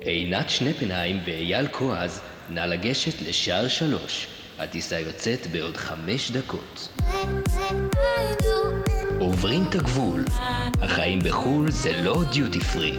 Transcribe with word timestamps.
עינת 0.00 0.50
שנפנהיים 0.50 1.16
ואייל 1.26 1.68
כועז, 1.68 2.20
נא 2.50 2.60
לגשת 2.60 3.22
לשער 3.28 3.68
שלוש. 3.68 4.26
הטיסה 4.58 5.00
יוצאת 5.00 5.46
בעוד 5.52 5.76
חמש 5.76 6.30
דקות. 6.30 6.98
עוברים 9.20 9.62
את 9.68 9.74
הגבול. 9.74 10.24
החיים 10.82 11.18
בחו"ל 11.18 11.70
זה 11.70 12.02
לא 12.02 12.22
דיוטי 12.32 12.60
פרי. 12.60 12.92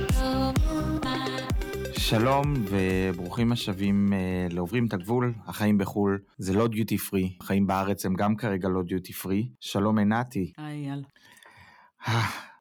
שלום 1.98 2.54
וברוכים 2.70 3.52
השבים 3.52 4.14
אה, 4.14 4.48
לעוברים 4.52 4.88
את 4.88 4.94
הגבול, 4.94 5.34
החיים 5.48 5.78
בחו"ל 5.78 6.20
זה 6.38 6.54
לא 6.54 6.68
דיוטי 6.68 6.98
פרי, 6.98 7.38
החיים 7.42 7.68
בארץ 7.68 8.06
הם 8.06 8.14
גם 8.14 8.36
כרגע 8.36 8.70
לא 8.70 8.84
דיוטי 8.84 9.14
פרי. 9.14 9.50
שלום 9.60 9.98
עינתי. 9.98 10.54
היי 10.58 10.90
אייל. 10.90 11.04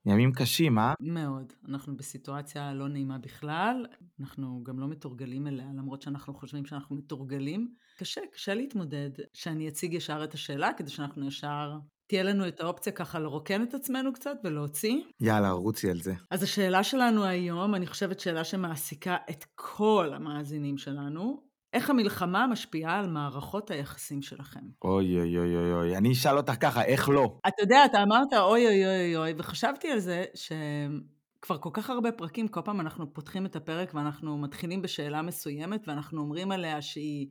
ימים 0.06 0.32
קשים, 0.32 0.78
אה? 0.78 0.94
מאוד. 1.00 1.52
אנחנו 1.68 1.96
בסיטואציה 1.96 2.74
לא 2.74 2.88
נעימה 2.88 3.18
בכלל, 3.18 3.86
אנחנו 4.20 4.60
גם 4.64 4.78
לא 4.78 4.88
מתורגלים 4.88 5.46
אליה, 5.46 5.66
למרות 5.76 6.02
שאנחנו 6.02 6.34
חושבים 6.34 6.66
שאנחנו 6.66 6.96
מתורגלים. 6.96 7.74
קשה, 7.98 8.20
קשה 8.32 8.54
להתמודד 8.54 9.10
שאני 9.32 9.68
אציג 9.68 9.94
ישר 9.94 10.24
את 10.24 10.34
השאלה, 10.34 10.70
כדי 10.76 10.90
שאנחנו 10.90 11.26
ישר... 11.26 11.78
תהיה 12.08 12.22
לנו 12.22 12.48
את 12.48 12.60
האופציה 12.60 12.92
ככה 12.92 13.18
לרוקן 13.18 13.62
את 13.62 13.74
עצמנו 13.74 14.12
קצת 14.12 14.36
ולהוציא. 14.44 14.96
יאללה, 15.20 15.50
רוצי 15.50 15.90
על 15.90 16.00
זה. 16.00 16.14
אז 16.30 16.42
השאלה 16.42 16.84
שלנו 16.84 17.24
היום, 17.24 17.74
אני 17.74 17.86
חושבת 17.86 18.20
שאלה 18.20 18.44
שמעסיקה 18.44 19.16
את 19.30 19.44
כל 19.54 20.12
המאזינים 20.14 20.78
שלנו, 20.78 21.47
איך 21.72 21.90
המלחמה 21.90 22.46
משפיעה 22.46 22.98
על 22.98 23.06
מערכות 23.06 23.70
היחסים 23.70 24.22
שלכם? 24.22 24.60
אוי 24.84 25.20
אוי 25.20 25.38
אוי 25.38 25.56
אוי 25.56 25.72
אוי, 25.72 25.96
אני 25.96 26.12
אשאל 26.12 26.36
אותך 26.36 26.52
ככה, 26.60 26.84
איך 26.84 27.08
לא? 27.08 27.38
אתה 27.48 27.62
יודע, 27.62 27.84
אתה 27.84 28.02
אמרת 28.02 28.32
אוי 28.32 28.66
אוי 28.66 28.86
אוי 28.86 29.16
אוי, 29.16 29.34
וחשבתי 29.38 29.90
על 29.90 29.98
זה 29.98 30.24
שכבר 30.34 31.58
כל 31.58 31.70
כך 31.72 31.90
הרבה 31.90 32.12
פרקים, 32.12 32.48
כל 32.48 32.60
פעם 32.64 32.80
אנחנו 32.80 33.14
פותחים 33.14 33.46
את 33.46 33.56
הפרק 33.56 33.94
ואנחנו 33.94 34.38
מתחילים 34.38 34.82
בשאלה 34.82 35.22
מסוימת, 35.22 35.88
ואנחנו 35.88 36.20
אומרים 36.20 36.52
עליה 36.52 36.82
שהיא 36.82 37.28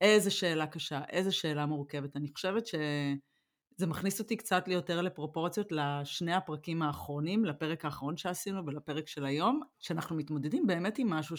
איזה 0.00 0.30
שאלה 0.30 0.66
קשה, 0.66 1.00
איזה 1.10 1.32
שאלה 1.32 1.66
מורכבת. 1.66 2.16
אני 2.16 2.28
חושבת 2.34 2.66
ש... 2.66 2.74
זה 3.78 3.86
מכניס 3.86 4.20
אותי 4.20 4.36
קצת 4.36 4.68
ליותר 4.68 5.02
לפרופורציות 5.02 5.72
לשני 5.72 6.32
הפרקים 6.32 6.82
האחרונים, 6.82 7.44
לפרק 7.44 7.84
האחרון 7.84 8.16
שעשינו 8.16 8.66
ולפרק 8.66 9.08
של 9.08 9.24
היום, 9.24 9.60
שאנחנו 9.78 10.16
מתמודדים 10.16 10.66
באמת 10.66 10.98
עם 10.98 11.10
משהו 11.10 11.36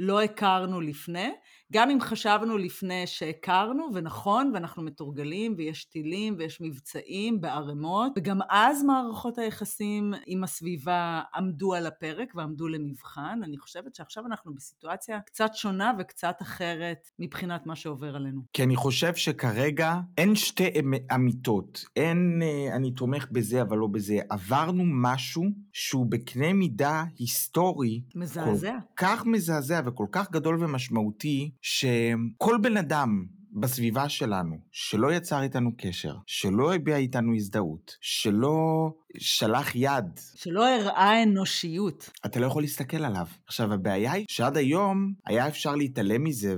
שלא 0.00 0.22
הכרנו 0.22 0.80
לפני, 0.80 1.30
גם 1.72 1.90
אם 1.90 2.00
חשבנו 2.00 2.58
לפני 2.58 3.06
שהכרנו, 3.06 3.88
ונכון, 3.94 4.50
ואנחנו 4.54 4.82
מתורגלים, 4.82 5.54
ויש 5.58 5.84
טילים, 5.84 6.34
ויש 6.38 6.60
מבצעים 6.60 7.40
בערימות, 7.40 8.12
וגם 8.16 8.38
אז 8.50 8.84
מערכות 8.84 9.38
היחסים 9.38 10.14
עם 10.26 10.44
הסביבה 10.44 11.22
עמדו 11.34 11.74
על 11.74 11.86
הפרק 11.86 12.32
ועמדו 12.34 12.68
למבחן. 12.68 13.40
אני 13.44 13.58
חושבת 13.58 13.94
שעכשיו 13.94 14.26
אנחנו 14.26 14.54
בסיטואציה 14.54 15.20
קצת 15.20 15.50
שונה 15.54 15.92
וקצת 15.98 16.36
אחרת 16.42 17.10
מבחינת 17.18 17.66
מה 17.66 17.76
שעובר 17.76 18.16
עלינו. 18.16 18.40
כי 18.52 18.62
אני 18.62 18.76
חושב 18.76 19.14
שכרגע 19.14 20.00
אין 20.18 20.34
שתי 20.34 20.70
אמיתות. 21.14 21.84
אין 21.96 22.40
אה, 22.42 22.76
אני 22.76 22.90
תומך 22.90 23.26
בזה 23.32 23.62
אבל 23.62 23.76
לא 23.76 23.86
בזה. 23.86 24.18
עברנו 24.30 24.82
משהו 24.86 25.44
שהוא 25.72 26.06
בקנה 26.06 26.52
מידה 26.52 27.04
היסטורי. 27.18 28.02
מזעזע. 28.14 28.72
כל 28.94 29.06
כך 29.06 29.26
מזעזע 29.26 29.80
וכל 29.90 30.06
כך 30.12 30.30
גדול 30.30 30.64
ומשמעותי, 30.64 31.50
שכל 31.62 32.58
בן 32.62 32.76
אדם 32.76 33.24
בסביבה 33.52 34.08
שלנו 34.08 34.56
שלא 34.70 35.12
יצר 35.12 35.42
איתנו 35.42 35.70
קשר, 35.78 36.14
שלא 36.26 36.74
הביע 36.74 36.96
איתנו 36.96 37.34
הזדהות, 37.34 37.96
שלא 38.00 38.90
שלח 39.18 39.74
יד. 39.74 40.20
שלא 40.34 40.68
הראה 40.68 41.22
אנושיות. 41.22 42.10
אתה 42.26 42.40
לא 42.40 42.46
יכול 42.46 42.62
להסתכל 42.62 43.04
עליו. 43.04 43.26
עכשיו, 43.46 43.72
הבעיה 43.72 44.12
היא 44.12 44.24
שעד 44.28 44.56
היום 44.56 45.12
היה 45.26 45.48
אפשר 45.48 45.74
להתעלם 45.74 46.24
מזה 46.24 46.56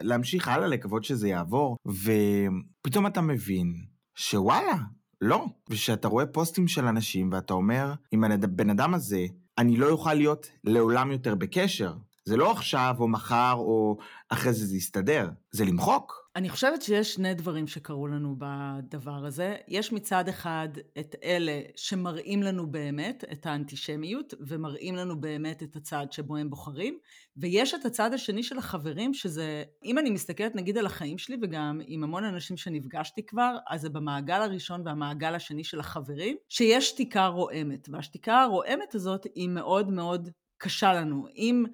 ולהמשיך 0.00 0.48
הלאה 0.48 0.66
לקוות 0.66 1.04
שזה 1.04 1.28
יעבור, 1.28 1.76
ופתאום 1.86 3.06
אתה 3.06 3.20
מבין 3.20 3.74
שוואלה, 4.14 4.76
לא. 5.20 5.46
ושאתה 5.70 6.08
רואה 6.08 6.26
פוסטים 6.26 6.68
של 6.68 6.84
אנשים 6.84 7.30
ואתה 7.32 7.54
אומר, 7.54 7.92
עם 8.12 8.24
הבן 8.24 8.70
אדם 8.70 8.94
הזה, 8.94 9.26
אני 9.58 9.76
לא 9.76 9.90
אוכל 9.90 10.14
להיות 10.14 10.50
לעולם 10.64 11.10
יותר 11.10 11.34
בקשר. 11.34 11.94
זה 12.28 12.36
לא 12.36 12.50
עכשיו 12.52 12.96
או 12.98 13.08
מחר 13.08 13.54
או 13.56 13.96
אחרי 14.28 14.52
זה 14.52 14.66
זה 14.66 14.76
יסתדר, 14.76 15.28
זה 15.50 15.64
למחוק. 15.64 16.28
אני 16.36 16.48
חושבת 16.48 16.82
שיש 16.82 17.14
שני 17.14 17.34
דברים 17.34 17.66
שקרו 17.66 18.06
לנו 18.06 18.36
בדבר 18.38 19.26
הזה. 19.26 19.56
יש 19.68 19.92
מצד 19.92 20.28
אחד 20.28 20.68
את 20.98 21.16
אלה 21.24 21.60
שמראים 21.76 22.42
לנו 22.42 22.70
באמת 22.70 23.24
את 23.32 23.46
האנטישמיות, 23.46 24.34
ומראים 24.40 24.96
לנו 24.96 25.20
באמת 25.20 25.62
את 25.62 25.76
הצד 25.76 26.06
שבו 26.10 26.36
הם 26.36 26.50
בוחרים, 26.50 26.98
ויש 27.36 27.74
את 27.74 27.84
הצד 27.84 28.14
השני 28.14 28.42
של 28.42 28.58
החברים, 28.58 29.14
שזה, 29.14 29.64
אם 29.84 29.98
אני 29.98 30.10
מסתכלת 30.10 30.54
נגיד 30.54 30.78
על 30.78 30.86
החיים 30.86 31.18
שלי, 31.18 31.36
וגם 31.42 31.80
עם 31.86 32.04
המון 32.04 32.24
אנשים 32.24 32.56
שנפגשתי 32.56 33.26
כבר, 33.26 33.56
אז 33.68 33.80
זה 33.80 33.88
במעגל 33.90 34.42
הראשון 34.42 34.86
והמעגל 34.86 35.34
השני 35.34 35.64
של 35.64 35.80
החברים, 35.80 36.36
שיש 36.48 36.88
שתיקה 36.88 37.26
רועמת, 37.26 37.88
והשתיקה 37.92 38.42
הרועמת 38.42 38.94
הזאת 38.94 39.26
היא 39.34 39.48
מאוד 39.48 39.90
מאוד 39.90 40.28
קשה 40.58 40.92
לנו. 40.92 41.26
אם 41.36 41.64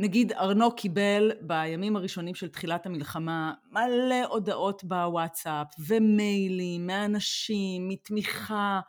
נגיד 0.00 0.32
ארנו 0.32 0.76
קיבל 0.76 1.32
בימים 1.40 1.96
הראשונים 1.96 2.34
של 2.34 2.48
תחילת 2.48 2.86
המלחמה 2.86 3.52
מלא 3.70 4.24
הודעות 4.28 4.84
בוואטסאפ 4.84 5.66
ומיילים 5.88 6.86
מאנשים, 6.86 7.88
מתמיכה, 7.88 8.80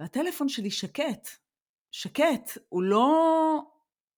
והטלפון 0.00 0.48
שלי 0.48 0.70
שקט, 0.70 1.28
שקט, 1.90 2.58
הוא 2.68 2.82
לא... 2.82 3.60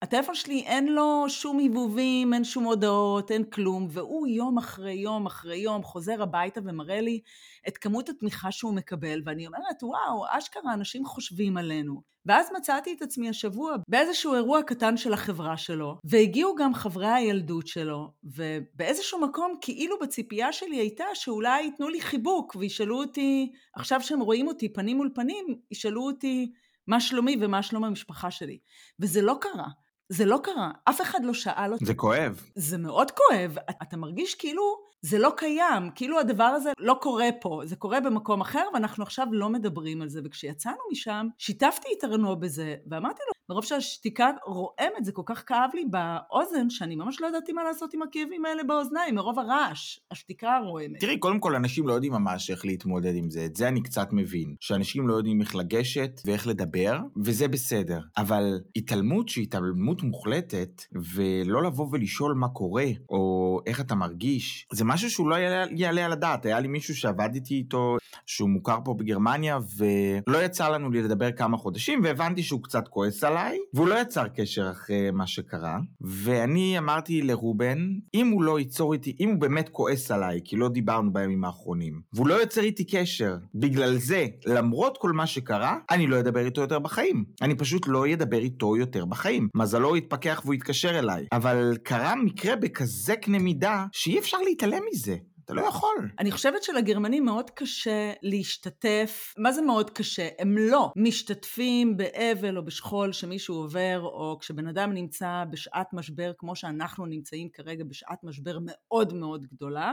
הטלפון 0.02 0.34
שלי 0.34 0.62
אין 0.66 0.86
לו 0.86 1.24
שום 1.28 1.58
היבובים, 1.58 2.34
אין 2.34 2.44
שום 2.44 2.64
הודעות, 2.64 3.30
אין 3.30 3.44
כלום, 3.44 3.86
והוא 3.90 4.26
יום 4.26 4.58
אחרי 4.58 4.92
יום 4.92 5.26
אחרי 5.26 5.56
יום 5.56 5.82
חוזר 5.82 6.22
הביתה 6.22 6.60
ומראה 6.64 7.00
לי 7.00 7.20
את 7.68 7.78
כמות 7.78 8.08
התמיכה 8.08 8.52
שהוא 8.52 8.74
מקבל, 8.74 9.22
ואני 9.24 9.46
אומרת, 9.46 9.82
וואו, 9.82 10.24
אשכרה 10.30 10.74
אנשים 10.74 11.04
חושבים 11.04 11.56
עלינו. 11.56 12.02
ואז 12.26 12.48
מצאתי 12.56 12.94
את 12.96 13.02
עצמי 13.02 13.28
השבוע 13.28 13.76
באיזשהו 13.88 14.34
אירוע 14.34 14.62
קטן 14.62 14.96
של 14.96 15.12
החברה 15.12 15.56
שלו, 15.56 15.98
והגיעו 16.04 16.54
גם 16.54 16.74
חברי 16.74 17.08
הילדות 17.08 17.66
שלו, 17.66 18.12
ובאיזשהו 18.24 19.20
מקום 19.20 19.54
כאילו 19.60 19.96
בציפייה 19.98 20.52
שלי 20.52 20.76
הייתה 20.76 21.04
שאולי 21.14 21.62
ייתנו 21.62 21.88
לי 21.88 22.00
חיבוק 22.00 22.56
וישאלו 22.58 22.98
אותי, 22.98 23.52
עכשיו 23.74 24.00
שהם 24.00 24.20
רואים 24.20 24.48
אותי 24.48 24.72
פנים 24.72 24.96
מול 24.96 25.10
פנים, 25.14 25.46
ישאלו 25.70 26.06
אותי 26.06 26.52
מה 26.86 27.00
שלומי 27.00 27.36
ומה 27.40 27.62
שלום 27.62 27.84
המשפחה 27.84 28.30
שלי. 28.30 28.58
וזה 29.00 29.22
לא 29.22 29.36
קרה. 29.40 29.85
זה 30.08 30.24
לא 30.24 30.38
קרה, 30.42 30.70
אף 30.84 31.00
אחד 31.00 31.24
לא 31.24 31.34
שאל 31.34 31.72
אותי. 31.72 31.84
זה 31.84 31.94
כואב. 31.94 32.42
זה 32.54 32.78
מאוד 32.78 33.10
כואב. 33.10 33.56
אתה 33.82 33.96
מרגיש 33.96 34.34
כאילו 34.34 34.62
זה 35.02 35.18
לא 35.18 35.32
קיים, 35.36 35.90
כאילו 35.94 36.18
הדבר 36.20 36.44
הזה 36.44 36.72
לא 36.78 36.96
קורה 37.00 37.28
פה, 37.40 37.62
זה 37.64 37.76
קורה 37.76 38.00
במקום 38.00 38.40
אחר 38.40 38.64
ואנחנו 38.74 39.02
עכשיו 39.02 39.26
לא 39.32 39.48
מדברים 39.48 40.02
על 40.02 40.08
זה. 40.08 40.20
וכשיצאנו 40.24 40.76
משם, 40.92 41.26
שיתפתי 41.38 41.88
את 41.98 42.04
ארנו 42.04 42.40
בזה, 42.40 42.74
ואמרתי 42.90 43.22
לו, 43.28 43.35
מרוב 43.50 43.64
שהשתיקה 43.64 44.30
רועמת, 44.46 45.04
זה 45.04 45.12
כל 45.12 45.22
כך 45.26 45.44
כאב 45.46 45.70
לי 45.74 45.84
באוזן, 45.84 46.70
שאני 46.70 46.96
ממש 46.96 47.20
לא 47.20 47.26
ידעתי 47.26 47.52
מה 47.52 47.64
לעשות 47.64 47.94
עם 47.94 48.02
הכאבים 48.02 48.44
האלה 48.44 48.64
באוזניים, 48.64 49.14
מרוב 49.14 49.38
הרעש, 49.38 49.98
השתיקה 50.10 50.56
הרועמת. 50.56 51.00
תראי, 51.00 51.18
קודם 51.18 51.40
כל, 51.40 51.54
אנשים 51.54 51.88
לא 51.88 51.92
יודעים 51.92 52.12
ממש 52.12 52.50
איך 52.50 52.64
להתמודד 52.64 53.14
עם 53.14 53.30
זה, 53.30 53.44
את 53.44 53.56
זה 53.56 53.68
אני 53.68 53.82
קצת 53.82 54.08
מבין. 54.12 54.54
שאנשים 54.60 55.08
לא 55.08 55.14
יודעים 55.14 55.40
איך 55.40 55.56
לגשת 55.56 56.20
ואיך 56.24 56.46
לדבר, 56.46 56.98
וזה 57.24 57.48
בסדר. 57.48 58.00
אבל 58.16 58.60
התעלמות 58.76 59.28
שהיא 59.28 59.42
התעלמות 59.42 60.02
מוחלטת, 60.02 60.82
ולא 61.14 61.62
לבוא 61.62 61.88
ולשאול 61.92 62.34
מה 62.34 62.48
קורה, 62.48 62.86
או 63.08 63.60
איך 63.66 63.80
אתה 63.80 63.94
מרגיש, 63.94 64.66
זה 64.72 64.84
משהו 64.84 65.10
שהוא 65.10 65.28
לא 65.28 65.34
יעלה, 65.34 65.72
יעלה 65.76 66.04
על 66.04 66.12
הדעת. 66.12 66.46
היה 66.46 66.60
לי 66.60 66.68
מישהו 66.68 66.96
שעבדתי 66.96 67.54
איתו, 67.54 67.96
שהוא 68.26 68.48
מוכר 68.48 68.78
פה 68.84 68.94
בגרמניה, 68.94 69.58
ולא 69.78 70.38
יצא 70.44 70.68
לנו 70.68 70.90
לדבר 70.90 71.32
כמה 71.32 71.56
חודשים, 71.56 72.00
והבנתי 72.04 72.42
שהוא 72.42 72.62
קצת 72.62 72.88
כועס 72.88 73.24
עליי, 73.24 73.35
והוא 73.74 73.88
לא 73.88 74.00
יצר 74.00 74.28
קשר 74.28 74.70
אחרי 74.70 75.10
מה 75.10 75.26
שקרה. 75.26 75.78
ואני 76.00 76.78
אמרתי 76.78 77.22
לרובן, 77.22 77.78
אם 78.14 78.28
הוא 78.28 78.42
לא 78.42 78.58
ייצור 78.58 78.92
איתי, 78.92 79.16
אם 79.20 79.28
הוא 79.28 79.40
באמת 79.40 79.68
כועס 79.68 80.10
עליי, 80.10 80.40
כי 80.44 80.56
לא 80.56 80.68
דיברנו 80.68 81.12
בימים 81.12 81.44
האחרונים, 81.44 82.00
והוא 82.12 82.28
לא 82.28 82.34
יוצר 82.34 82.60
איתי 82.60 82.84
קשר, 82.84 83.36
בגלל 83.54 83.96
זה, 83.96 84.26
למרות 84.46 84.98
כל 84.98 85.12
מה 85.12 85.26
שקרה, 85.26 85.78
אני 85.90 86.06
לא 86.06 86.20
אדבר 86.20 86.44
איתו 86.44 86.60
יותר 86.60 86.78
בחיים. 86.78 87.24
אני 87.42 87.54
פשוט 87.54 87.88
לא 87.88 88.12
אדבר 88.12 88.38
איתו 88.38 88.76
יותר 88.76 89.04
בחיים. 89.04 89.48
מזלו 89.54 89.96
יתפכח 89.96 90.42
והוא 90.44 90.54
יתקשר 90.54 90.98
אליי. 90.98 91.26
אבל 91.32 91.76
קרה 91.82 92.14
מקרה 92.16 92.56
בכזה 92.56 93.16
קנה 93.16 93.38
מידה, 93.38 93.86
שאי 93.92 94.18
אפשר 94.18 94.38
להתעלם 94.38 94.82
מזה. 94.92 95.16
אתה 95.46 95.54
לא 95.54 95.62
יכול. 95.62 96.10
אני 96.18 96.30
חושבת 96.30 96.62
שלגרמנים 96.62 97.24
מאוד 97.24 97.50
קשה 97.50 98.12
להשתתף, 98.22 99.34
מה 99.38 99.52
זה 99.52 99.62
מאוד 99.62 99.90
קשה? 99.90 100.28
הם 100.38 100.58
לא 100.58 100.92
משתתפים 100.96 101.96
באבל 101.96 102.56
או 102.56 102.64
בשכול 102.64 103.12
שמישהו 103.12 103.54
עובר, 103.54 104.00
או 104.02 104.38
כשבן 104.40 104.66
אדם 104.66 104.92
נמצא 104.92 105.44
בשעת 105.50 105.92
משבר, 105.92 106.32
כמו 106.38 106.56
שאנחנו 106.56 107.06
נמצאים 107.06 107.48
כרגע 107.52 107.84
בשעת 107.84 108.24
משבר 108.24 108.58
מאוד 108.62 109.12
מאוד 109.12 109.46
גדולה, 109.46 109.92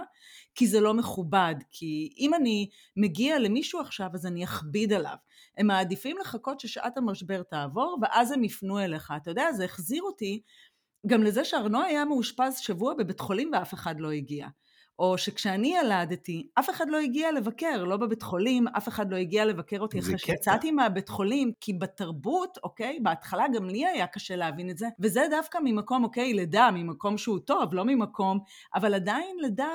כי 0.55 0.67
זה 0.67 0.79
לא 0.79 0.93
מכובד, 0.93 1.55
כי 1.71 2.13
אם 2.17 2.33
אני 2.33 2.69
מגיע 2.97 3.39
למישהו 3.39 3.79
עכשיו, 3.79 4.09
אז 4.13 4.25
אני 4.25 4.43
אכביד 4.43 4.93
עליו. 4.93 5.15
הם 5.57 5.67
מעדיפים 5.67 6.17
לחכות 6.17 6.59
ששעת 6.59 6.97
המשבר 6.97 7.43
תעבור, 7.43 7.97
ואז 8.01 8.31
הם 8.31 8.43
יפנו 8.43 8.79
אליך. 8.79 9.13
אתה 9.21 9.31
יודע, 9.31 9.51
זה 9.51 9.65
החזיר 9.65 10.03
אותי 10.03 10.41
גם 11.07 11.23
לזה 11.23 11.45
שארנו 11.45 11.81
היה 11.81 12.05
מאושפז 12.05 12.57
שבוע 12.57 12.93
בבית 12.93 13.19
חולים 13.19 13.51
ואף 13.53 13.73
אחד 13.73 13.99
לא 13.99 14.11
הגיע. 14.11 14.47
או 14.99 15.17
שכשאני 15.17 15.75
ילדתי, 15.77 16.47
אף 16.59 16.69
אחד 16.69 16.89
לא 16.89 16.97
הגיע 16.97 17.31
לבקר, 17.31 17.83
לא 17.83 17.97
בבית 17.97 18.23
חולים, 18.23 18.67
אף 18.67 18.87
אחד 18.87 19.11
לא 19.11 19.17
הגיע 19.17 19.45
לבקר 19.45 19.79
אותי 19.79 19.99
אחרי 19.99 20.17
שיצאתי 20.17 20.71
מהבית 20.71 21.09
חולים, 21.09 21.51
כי 21.61 21.73
בתרבות, 21.73 22.57
אוקיי, 22.63 22.99
בהתחלה 23.01 23.45
גם 23.53 23.69
לי 23.69 23.85
היה 23.85 24.07
קשה 24.07 24.35
להבין 24.35 24.69
את 24.69 24.77
זה, 24.77 24.87
וזה 24.99 25.21
דווקא 25.31 25.57
ממקום, 25.63 26.03
אוקיי, 26.03 26.33
לידה, 26.33 26.69
ממקום 26.73 27.17
שהוא 27.17 27.39
טוב, 27.39 27.73
לא 27.73 27.85
ממקום, 27.85 28.39
אבל 28.75 28.93
עדיין 28.93 29.37
לידה 29.39 29.69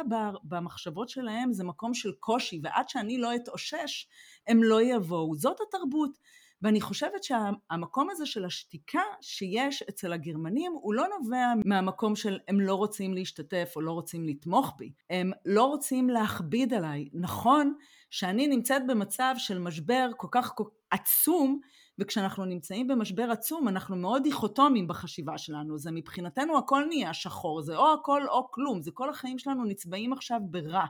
במחשבות 0.44 1.08
שלהם 1.08 1.52
זה 1.52 1.64
מקום 1.64 1.94
של 1.94 2.12
קושי, 2.20 2.60
ועד 2.62 2.88
שאני 2.88 3.18
לא 3.18 3.34
אתאושש, 3.34 4.06
הם 4.46 4.62
לא 4.62 4.82
יבואו. 4.82 5.34
זאת 5.34 5.56
התרבות. 5.68 6.18
ואני 6.62 6.80
חושבת 6.80 7.24
שהמקום 7.24 8.10
הזה 8.10 8.26
של 8.26 8.44
השתיקה 8.44 9.02
שיש 9.20 9.82
אצל 9.82 10.12
הגרמנים 10.12 10.72
הוא 10.72 10.94
לא 10.94 11.06
נובע 11.18 11.52
מהמקום 11.64 12.16
של 12.16 12.38
הם 12.48 12.60
לא 12.60 12.74
רוצים 12.74 13.14
להשתתף 13.14 13.72
או 13.76 13.80
לא 13.80 13.92
רוצים 13.92 14.24
לתמוך 14.24 14.74
בי, 14.78 14.92
הם 15.10 15.30
לא 15.44 15.64
רוצים 15.64 16.10
להכביד 16.10 16.74
עליי. 16.74 17.08
נכון 17.12 17.74
שאני 18.10 18.46
נמצאת 18.46 18.82
במצב 18.86 19.34
של 19.38 19.58
משבר 19.58 20.10
כל 20.16 20.28
כך 20.30 20.52
עצום, 20.90 21.60
וכשאנחנו 21.98 22.44
נמצאים 22.44 22.86
במשבר 22.86 23.30
עצום 23.30 23.68
אנחנו 23.68 23.96
מאוד 23.96 24.22
דיכוטומיים 24.22 24.88
בחשיבה 24.88 25.38
שלנו, 25.38 25.78
זה 25.78 25.90
מבחינתנו 25.90 26.58
הכל 26.58 26.84
נהיה 26.88 27.14
שחור, 27.14 27.62
זה 27.62 27.76
או 27.76 27.92
הכל 27.92 28.28
או 28.28 28.50
כלום, 28.50 28.82
זה 28.82 28.90
כל 28.94 29.10
החיים 29.10 29.38
שלנו 29.38 29.64
נצבעים 29.64 30.12
עכשיו 30.12 30.40
ברע. 30.50 30.84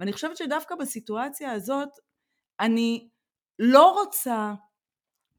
ואני 0.00 0.12
חושבת 0.12 0.36
שדווקא 0.36 0.74
בסיטואציה 0.74 1.52
הזאת 1.52 1.88
אני 2.60 3.08
לא 3.58 3.92
רוצה 3.92 4.54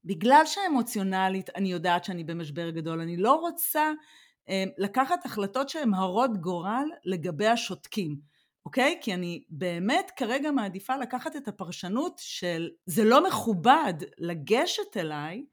בגלל 0.08 0.42
שאמוציונלית 0.46 1.50
אני 1.56 1.72
יודעת 1.72 2.04
שאני 2.04 2.24
במשבר 2.24 2.70
גדול, 2.70 3.02
אני 3.02 3.18
לא 3.18 3.34
רוצה 3.34 3.92
אה, 4.50 4.64
לקחת 4.78 5.26
החלטות 5.26 5.70
שהן 5.70 5.94
הרות 5.94 6.38
גורל 6.38 6.86
לגבי 7.06 7.48
השותקים, 7.48 8.16
אוקיי? 8.66 9.00
כי 9.02 9.14
אני 9.14 9.44
באמת 9.50 10.12
כרגע 10.16 10.52
מעדיפה 10.52 10.98
לקחת 10.98 11.36
את 11.36 11.48
הפרשנות 11.48 12.14
של 12.18 12.70
זה 12.86 13.04
לא 13.04 13.28
מכובד 13.28 13.94
לגשת 14.18 14.98
אליי 14.98 15.46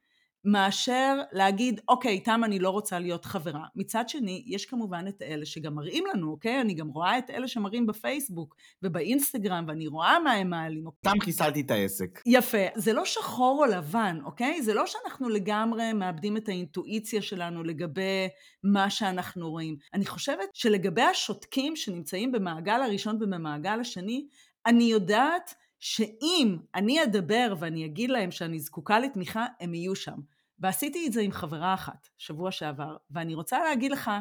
מאשר 0.45 1.21
להגיד, 1.31 1.81
אוקיי, 1.87 2.11
איתם 2.11 2.41
אני 2.43 2.59
לא 2.59 2.69
רוצה 2.69 2.99
להיות 2.99 3.25
חברה. 3.25 3.65
מצד 3.75 4.09
שני, 4.09 4.43
יש 4.47 4.65
כמובן 4.65 5.05
את 5.07 5.21
אלה 5.21 5.45
שגם 5.45 5.75
מראים 5.75 6.03
לנו, 6.13 6.31
אוקיי? 6.31 6.61
אני 6.61 6.73
גם 6.73 6.87
רואה 6.87 7.17
את 7.17 7.29
אלה 7.29 7.47
שמראים 7.47 7.85
בפייסבוק 7.85 8.55
ובאינסטגרם, 8.83 9.65
ואני 9.67 9.87
רואה 9.87 10.19
מה 10.19 10.31
הם 10.31 10.49
מעלים. 10.49 10.85
אותם 10.85 11.19
חיסלתי 11.21 11.61
את 11.61 11.71
העסק. 11.71 12.21
יפה. 12.25 12.57
זה 12.75 12.93
לא 12.93 13.05
שחור 13.05 13.65
או 13.65 13.71
לבן, 13.71 14.17
אוקיי? 14.25 14.61
זה 14.61 14.73
לא 14.73 14.85
שאנחנו 14.85 15.29
לגמרי 15.29 15.93
מאבדים 15.93 16.37
את 16.37 16.49
האינטואיציה 16.49 17.21
שלנו 17.21 17.63
לגבי 17.63 18.27
מה 18.63 18.89
שאנחנו 18.89 19.51
רואים. 19.51 19.77
אני 19.93 20.05
חושבת 20.05 20.49
שלגבי 20.53 21.01
השותקים 21.01 21.75
שנמצאים 21.75 22.31
במעגל 22.31 22.81
הראשון 22.81 23.15
ובמעגל 23.15 23.79
השני, 23.79 24.27
אני 24.65 24.83
יודעת 24.83 25.55
שאם 25.79 26.57
אני 26.75 27.03
אדבר 27.03 27.53
ואני 27.59 27.85
אגיד 27.85 28.09
להם 28.09 28.31
שאני 28.31 28.59
זקוקה 28.59 28.99
לתמיכה, 28.99 29.45
הם 29.59 29.73
יהיו 29.73 29.95
שם. 29.95 30.34
ועשיתי 30.59 31.07
את 31.07 31.13
זה 31.13 31.21
עם 31.21 31.31
חברה 31.31 31.73
אחת, 31.73 32.07
שבוע 32.17 32.51
שעבר, 32.51 32.97
ואני 33.11 33.35
רוצה 33.35 33.63
להגיד 33.63 33.91
לך 33.91 34.11